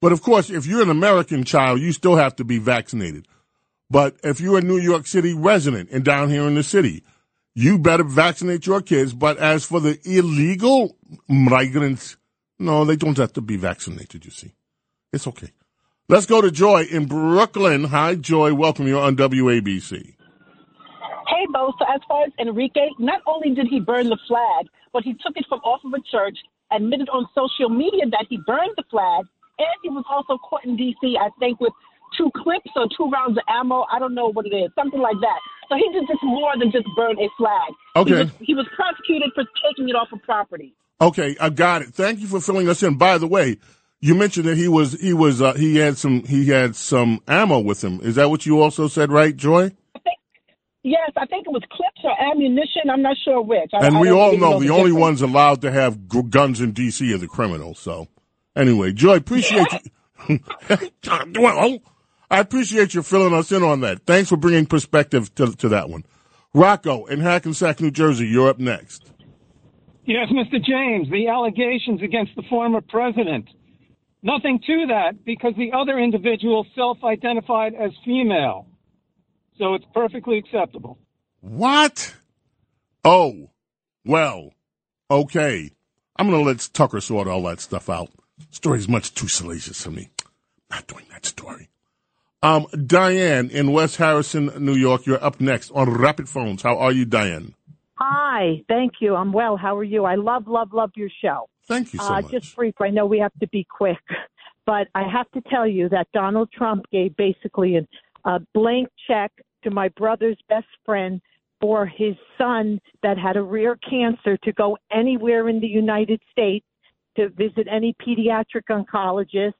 But 0.00 0.12
of 0.12 0.22
course, 0.22 0.48
if 0.48 0.64
you're 0.64 0.82
an 0.82 0.88
American 0.88 1.42
child, 1.42 1.80
you 1.80 1.90
still 1.90 2.14
have 2.14 2.36
to 2.36 2.44
be 2.44 2.58
vaccinated. 2.58 3.26
But 3.90 4.18
if 4.22 4.40
you're 4.40 4.58
a 4.58 4.62
New 4.62 4.78
York 4.78 5.08
City 5.08 5.34
resident 5.34 5.90
and 5.90 6.04
down 6.04 6.30
here 6.30 6.46
in 6.46 6.54
the 6.54 6.62
city, 6.62 7.02
you 7.56 7.76
better 7.76 8.04
vaccinate 8.04 8.66
your 8.66 8.82
kids. 8.82 9.12
But 9.12 9.38
as 9.38 9.64
for 9.64 9.80
the 9.80 9.98
illegal 10.04 10.96
migrants, 11.28 12.16
no, 12.60 12.84
they 12.84 12.94
don't 12.94 13.16
have 13.16 13.32
to 13.32 13.40
be 13.40 13.56
vaccinated, 13.56 14.24
you 14.24 14.30
see. 14.30 14.52
It's 15.12 15.26
okay. 15.26 15.50
Let's 16.08 16.26
go 16.26 16.40
to 16.40 16.52
Joy 16.52 16.84
in 16.84 17.06
Brooklyn. 17.06 17.84
Hi, 17.84 18.14
Joy. 18.14 18.54
Welcome. 18.54 18.86
You're 18.86 19.02
on 19.02 19.16
WABC. 19.16 20.14
Hey, 21.28 21.46
Bo. 21.52 21.72
So 21.78 21.84
as 21.92 22.00
far 22.08 22.24
as 22.24 22.32
Enrique, 22.40 22.88
not 22.98 23.20
only 23.26 23.54
did 23.54 23.66
he 23.68 23.80
burn 23.80 24.08
the 24.08 24.18
flag, 24.26 24.66
but 24.92 25.02
he 25.04 25.12
took 25.14 25.36
it 25.36 25.44
from 25.48 25.60
off 25.60 25.80
of 25.84 25.92
a 25.92 26.00
church, 26.10 26.38
admitted 26.72 27.08
on 27.10 27.28
social 27.34 27.68
media 27.68 28.06
that 28.10 28.26
he 28.28 28.38
burned 28.46 28.72
the 28.76 28.84
flag, 28.90 29.24
and 29.58 29.76
he 29.82 29.90
was 29.90 30.04
also 30.08 30.38
caught 30.38 30.64
in 30.64 30.76
D.C., 30.76 31.18
I 31.20 31.28
think, 31.38 31.60
with 31.60 31.72
two 32.16 32.30
clips 32.34 32.70
or 32.76 32.86
two 32.96 33.10
rounds 33.10 33.36
of 33.36 33.44
ammo. 33.48 33.84
I 33.92 33.98
don't 33.98 34.14
know 34.14 34.32
what 34.32 34.46
it 34.46 34.54
is, 34.56 34.70
something 34.74 35.00
like 35.00 35.16
that. 35.20 35.38
So 35.68 35.76
he 35.76 35.86
did 35.92 36.08
just 36.08 36.22
more 36.22 36.56
than 36.58 36.72
just 36.72 36.86
burn 36.96 37.18
a 37.18 37.28
flag. 37.36 37.68
He 37.94 38.00
Okay. 38.00 38.22
was, 38.24 38.30
he 38.40 38.54
was 38.54 38.66
prosecuted 38.74 39.30
for 39.34 39.44
taking 39.68 39.88
it 39.88 39.96
off 39.96 40.08
of 40.12 40.22
property. 40.22 40.74
Okay, 41.00 41.36
I 41.40 41.50
got 41.50 41.82
it. 41.82 41.90
Thank 41.94 42.20
you 42.20 42.26
for 42.26 42.40
filling 42.40 42.68
us 42.68 42.82
in. 42.82 42.96
By 42.96 43.18
the 43.18 43.26
way, 43.28 43.58
you 44.00 44.14
mentioned 44.14 44.46
that 44.46 44.56
he 44.56 44.66
was 44.68 44.92
he 45.00 45.12
was 45.12 45.42
uh, 45.42 45.52
he 45.54 45.76
had 45.76 45.96
some 45.98 46.24
he 46.24 46.46
had 46.46 46.74
some 46.74 47.20
ammo 47.28 47.60
with 47.60 47.82
him. 47.84 48.00
Is 48.00 48.14
that 48.16 48.30
what 48.30 48.46
you 48.46 48.60
also 48.62 48.88
said, 48.88 49.12
right, 49.12 49.36
Joy? 49.36 49.72
Yes, 50.84 51.10
I 51.16 51.26
think 51.26 51.46
it 51.46 51.50
was 51.50 51.62
clips 51.70 52.00
or 52.04 52.12
ammunition. 52.30 52.88
I'm 52.90 53.02
not 53.02 53.16
sure 53.24 53.42
which. 53.42 53.70
I, 53.74 53.86
And 53.86 53.96
I 53.96 54.00
we 54.00 54.08
don't 54.08 54.18
all 54.18 54.26
really 54.30 54.38
know 54.38 54.60
the 54.60 54.68
only 54.70 54.84
difference. 54.90 55.00
ones 55.00 55.22
allowed 55.22 55.60
to 55.62 55.72
have 55.72 56.08
g- 56.08 56.22
guns 56.22 56.60
in 56.60 56.72
D.C. 56.72 57.12
are 57.12 57.18
the 57.18 57.26
criminals. 57.28 57.78
So, 57.78 58.06
anyway, 58.56 58.92
Joy, 58.92 59.16
appreciate 59.16 59.66
you. 60.28 60.38
well, 61.38 61.58
oh, 61.58 61.78
I 62.30 62.40
appreciate 62.40 62.94
you 62.94 63.02
filling 63.02 63.34
us 63.34 63.50
in 63.52 63.62
on 63.62 63.80
that. 63.80 64.04
Thanks 64.06 64.28
for 64.28 64.36
bringing 64.36 64.66
perspective 64.66 65.34
to 65.36 65.52
to 65.56 65.68
that 65.70 65.88
one. 65.90 66.04
Rocco 66.54 67.04
in 67.06 67.20
Hackensack, 67.20 67.80
New 67.80 67.90
Jersey, 67.90 68.26
you're 68.26 68.48
up 68.48 68.58
next. 68.58 69.10
Yes, 70.06 70.28
Mr. 70.32 70.62
James, 70.64 71.10
the 71.10 71.28
allegations 71.28 72.02
against 72.02 72.34
the 72.36 72.42
former 72.48 72.80
president. 72.80 73.46
Nothing 74.22 74.58
to 74.66 74.86
that 74.88 75.24
because 75.24 75.52
the 75.58 75.72
other 75.72 75.98
individual 75.98 76.66
self 76.74 76.98
identified 77.04 77.74
as 77.74 77.90
female. 78.04 78.66
So 79.58 79.74
it's 79.74 79.86
perfectly 79.92 80.38
acceptable. 80.38 80.98
What? 81.40 82.14
Oh, 83.04 83.50
well, 84.04 84.52
okay. 85.10 85.70
I'm 86.16 86.28
going 86.28 86.40
to 86.42 86.50
let 86.50 86.68
Tucker 86.72 87.00
sort 87.00 87.28
all 87.28 87.42
that 87.44 87.60
stuff 87.60 87.88
out. 87.88 88.10
Story's 88.50 88.88
much 88.88 89.14
too 89.14 89.28
salacious 89.28 89.82
for 89.82 89.90
me. 89.90 90.10
Not 90.70 90.86
doing 90.86 91.06
that 91.10 91.26
story. 91.26 91.68
Um, 92.42 92.66
Diane 92.86 93.50
in 93.50 93.72
West 93.72 93.96
Harrison, 93.96 94.52
New 94.58 94.74
York, 94.74 95.06
you're 95.06 95.22
up 95.22 95.40
next 95.40 95.70
on 95.72 95.90
Rapid 95.90 96.28
Phones. 96.28 96.62
How 96.62 96.78
are 96.78 96.92
you, 96.92 97.04
Diane? 97.04 97.54
Hi, 97.94 98.62
thank 98.68 98.94
you. 99.00 99.16
I'm 99.16 99.32
well. 99.32 99.56
How 99.56 99.76
are 99.76 99.84
you? 99.84 100.04
I 100.04 100.14
love, 100.14 100.46
love, 100.46 100.72
love 100.72 100.92
your 100.94 101.08
show. 101.20 101.48
Thank 101.66 101.92
you 101.92 101.98
so 101.98 102.06
uh, 102.14 102.20
much. 102.20 102.30
Just 102.30 102.54
brief. 102.54 102.74
I 102.80 102.90
know 102.90 103.06
we 103.06 103.18
have 103.18 103.32
to 103.40 103.48
be 103.48 103.66
quick, 103.68 103.98
but 104.66 104.86
I 104.94 105.02
have 105.08 105.28
to 105.32 105.40
tell 105.50 105.66
you 105.66 105.88
that 105.88 106.06
Donald 106.14 106.50
Trump 106.52 106.84
gave 106.92 107.16
basically 107.16 107.74
an, 107.74 107.88
a 108.24 108.38
blank 108.54 108.88
check 109.08 109.32
to 109.64 109.70
my 109.70 109.88
brother's 109.90 110.38
best 110.48 110.66
friend 110.84 111.20
for 111.60 111.86
his 111.86 112.14
son 112.36 112.80
that 113.02 113.18
had 113.18 113.36
a 113.36 113.42
rare 113.42 113.76
cancer 113.76 114.36
to 114.38 114.52
go 114.52 114.76
anywhere 114.92 115.48
in 115.48 115.60
the 115.60 115.66
United 115.66 116.20
States 116.30 116.64
to 117.16 117.28
visit 117.30 117.66
any 117.70 117.94
pediatric 118.00 118.64
oncologist 118.70 119.54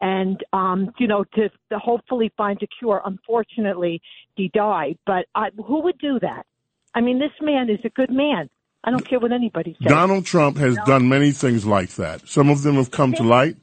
and 0.00 0.44
um 0.52 0.90
you 0.98 1.06
know 1.06 1.24
to, 1.34 1.48
to 1.70 1.78
hopefully 1.78 2.32
find 2.36 2.60
a 2.62 2.66
cure. 2.78 3.00
Unfortunately 3.04 4.00
he 4.34 4.48
died. 4.48 4.98
But 5.06 5.26
I, 5.34 5.50
who 5.56 5.82
would 5.82 5.98
do 5.98 6.18
that? 6.20 6.44
I 6.94 7.00
mean 7.00 7.18
this 7.18 7.30
man 7.40 7.70
is 7.70 7.78
a 7.84 7.90
good 7.90 8.10
man. 8.10 8.50
I 8.84 8.90
don't 8.90 9.06
care 9.06 9.18
what 9.18 9.32
anybody 9.32 9.76
says. 9.82 9.88
Donald 9.88 10.26
Trump 10.26 10.56
has 10.58 10.76
done 10.86 11.08
many 11.08 11.32
things 11.32 11.66
like 11.66 11.90
that. 11.90 12.28
Some 12.28 12.50
of 12.50 12.62
them 12.62 12.76
have 12.76 12.90
come 12.90 13.12
to 13.14 13.22
light. 13.22 13.56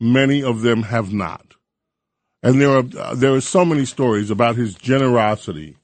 Many 0.00 0.42
of 0.42 0.62
them 0.62 0.82
have 0.82 1.12
not. 1.12 1.54
And 2.44 2.60
there 2.60 2.70
are 2.70 2.84
uh, 2.98 3.14
there 3.14 3.32
are 3.32 3.40
so 3.40 3.64
many 3.64 3.86
stories 3.86 4.30
about 4.30 4.56
his 4.56 4.74
generosity. 4.74 5.76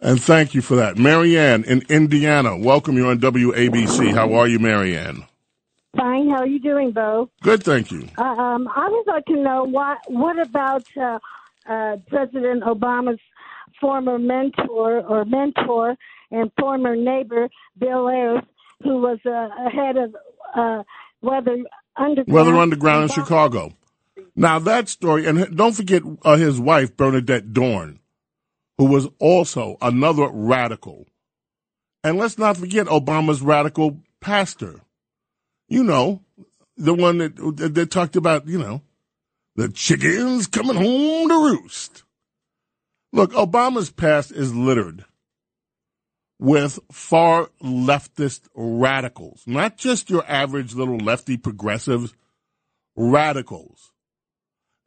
And 0.00 0.20
thank 0.20 0.54
you 0.54 0.62
for 0.62 0.76
that, 0.76 0.96
Marianne 0.96 1.62
in 1.64 1.82
Indiana. 1.90 2.56
Welcome 2.56 2.96
you 2.96 3.06
on 3.08 3.20
WABC. 3.20 4.14
How 4.14 4.32
are 4.32 4.48
you, 4.48 4.58
Marianne? 4.58 5.26
Fine. 5.94 6.30
How 6.30 6.36
are 6.36 6.46
you 6.46 6.58
doing, 6.58 6.92
Bo? 6.92 7.28
Good, 7.42 7.62
thank 7.62 7.90
you. 7.90 8.08
Uh, 8.16 8.22
um, 8.22 8.66
I 8.74 8.88
would 8.88 9.06
like 9.06 9.26
to 9.26 9.36
know 9.36 9.64
what 9.64 9.98
what 10.08 10.38
about 10.38 10.86
uh, 10.96 11.18
uh, 11.68 11.96
President 12.08 12.62
Obama's 12.62 13.20
former 13.78 14.18
mentor 14.18 15.00
or 15.00 15.26
mentor 15.26 15.96
and 16.30 16.50
former 16.58 16.96
neighbor 16.96 17.50
Bill 17.78 18.08
Ayers, 18.08 18.42
who 18.82 19.02
was 19.02 19.18
uh, 19.26 19.48
head 19.68 19.98
of 19.98 20.16
uh, 20.56 20.82
Weather 21.20 21.58
Underground. 21.98 22.32
Weather 22.32 22.56
Underground 22.56 23.02
in 23.02 23.08
Chicago. 23.10 23.74
Now 24.40 24.58
that 24.60 24.88
story, 24.88 25.26
and 25.26 25.54
don't 25.54 25.74
forget 25.74 26.02
uh, 26.22 26.36
his 26.36 26.58
wife 26.58 26.96
Bernadette 26.96 27.52
Dohrn, 27.52 27.98
who 28.78 28.86
was 28.86 29.06
also 29.18 29.76
another 29.82 30.30
radical. 30.32 31.06
And 32.02 32.16
let's 32.16 32.38
not 32.38 32.56
forget 32.56 32.86
Obama's 32.86 33.42
radical 33.42 34.00
pastor. 34.18 34.80
You 35.68 35.84
know, 35.84 36.22
the 36.78 36.94
one 36.94 37.18
that 37.18 37.36
that, 37.56 37.74
that 37.74 37.90
talked 37.90 38.16
about, 38.16 38.46
you 38.46 38.56
know, 38.56 38.80
the 39.56 39.68
chickens 39.68 40.46
coming 40.46 40.76
home 40.76 41.28
to 41.28 41.34
roost. 41.34 42.04
Look, 43.12 43.32
Obama's 43.32 43.90
past 43.90 44.32
is 44.32 44.54
littered 44.54 45.04
with 46.38 46.78
far 46.90 47.50
leftist 47.62 48.48
radicals, 48.54 49.42
not 49.46 49.76
just 49.76 50.08
your 50.08 50.24
average 50.26 50.74
little 50.74 50.96
lefty 50.96 51.36
progressives, 51.36 52.14
radicals. 52.96 53.92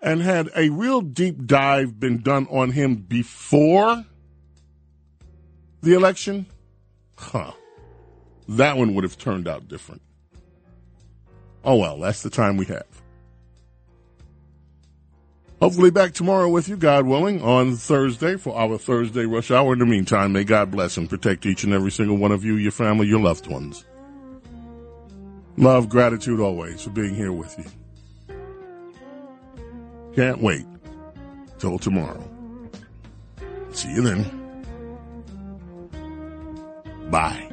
And 0.04 0.22
had 0.22 0.50
a 0.54 0.70
real 0.70 1.00
deep 1.02 1.46
dive 1.46 1.98
been 1.98 2.22
done 2.22 2.46
on 2.52 2.72
him 2.72 2.96
before 2.96 4.04
the 5.82 5.94
election, 5.94 6.46
huh, 7.18 7.54
that 8.50 8.78
one 8.78 8.94
would 8.96 9.06
have 9.06 9.18
turned 9.18 9.48
out 9.48 9.70
different. 9.70 10.02
Oh 11.64 11.78
well, 11.78 11.98
that's 12.00 12.22
the 12.22 12.30
time 12.30 12.58
we 12.58 12.66
have. 12.66 12.84
Hopefully 15.62 15.92
back 15.92 16.14
tomorrow 16.14 16.50
with 16.50 16.68
you, 16.68 16.76
God 16.76 17.06
willing, 17.06 17.42
on 17.42 17.78
Thursday 17.78 18.36
for 18.36 18.54
our 18.58 18.78
Thursday 18.78 19.26
rush 19.26 19.50
hour. 19.50 19.72
In 19.72 19.80
the 19.80 19.86
meantime, 19.86 20.34
may 20.34 20.44
God 20.44 20.70
bless 20.72 20.98
and 20.98 21.10
protect 21.10 21.46
each 21.46 21.64
and 21.64 21.72
every 21.72 21.92
single 21.92 22.18
one 22.18 22.34
of 22.34 22.44
you, 22.44 22.56
your 22.56 22.74
family, 22.74 23.08
your 23.08 23.22
loved 23.22 23.48
ones. 23.48 23.86
Love, 25.56 25.88
gratitude 25.88 26.42
always 26.42 26.82
for 26.82 26.90
being 26.90 27.16
here 27.16 27.32
with 27.32 27.58
you. 27.58 27.64
Can't 30.16 30.42
wait 30.42 30.66
till 31.58 31.80
tomorrow. 31.80 32.24
See 33.72 33.90
you 33.92 34.02
then. 34.02 34.24
Bye. 37.10 37.50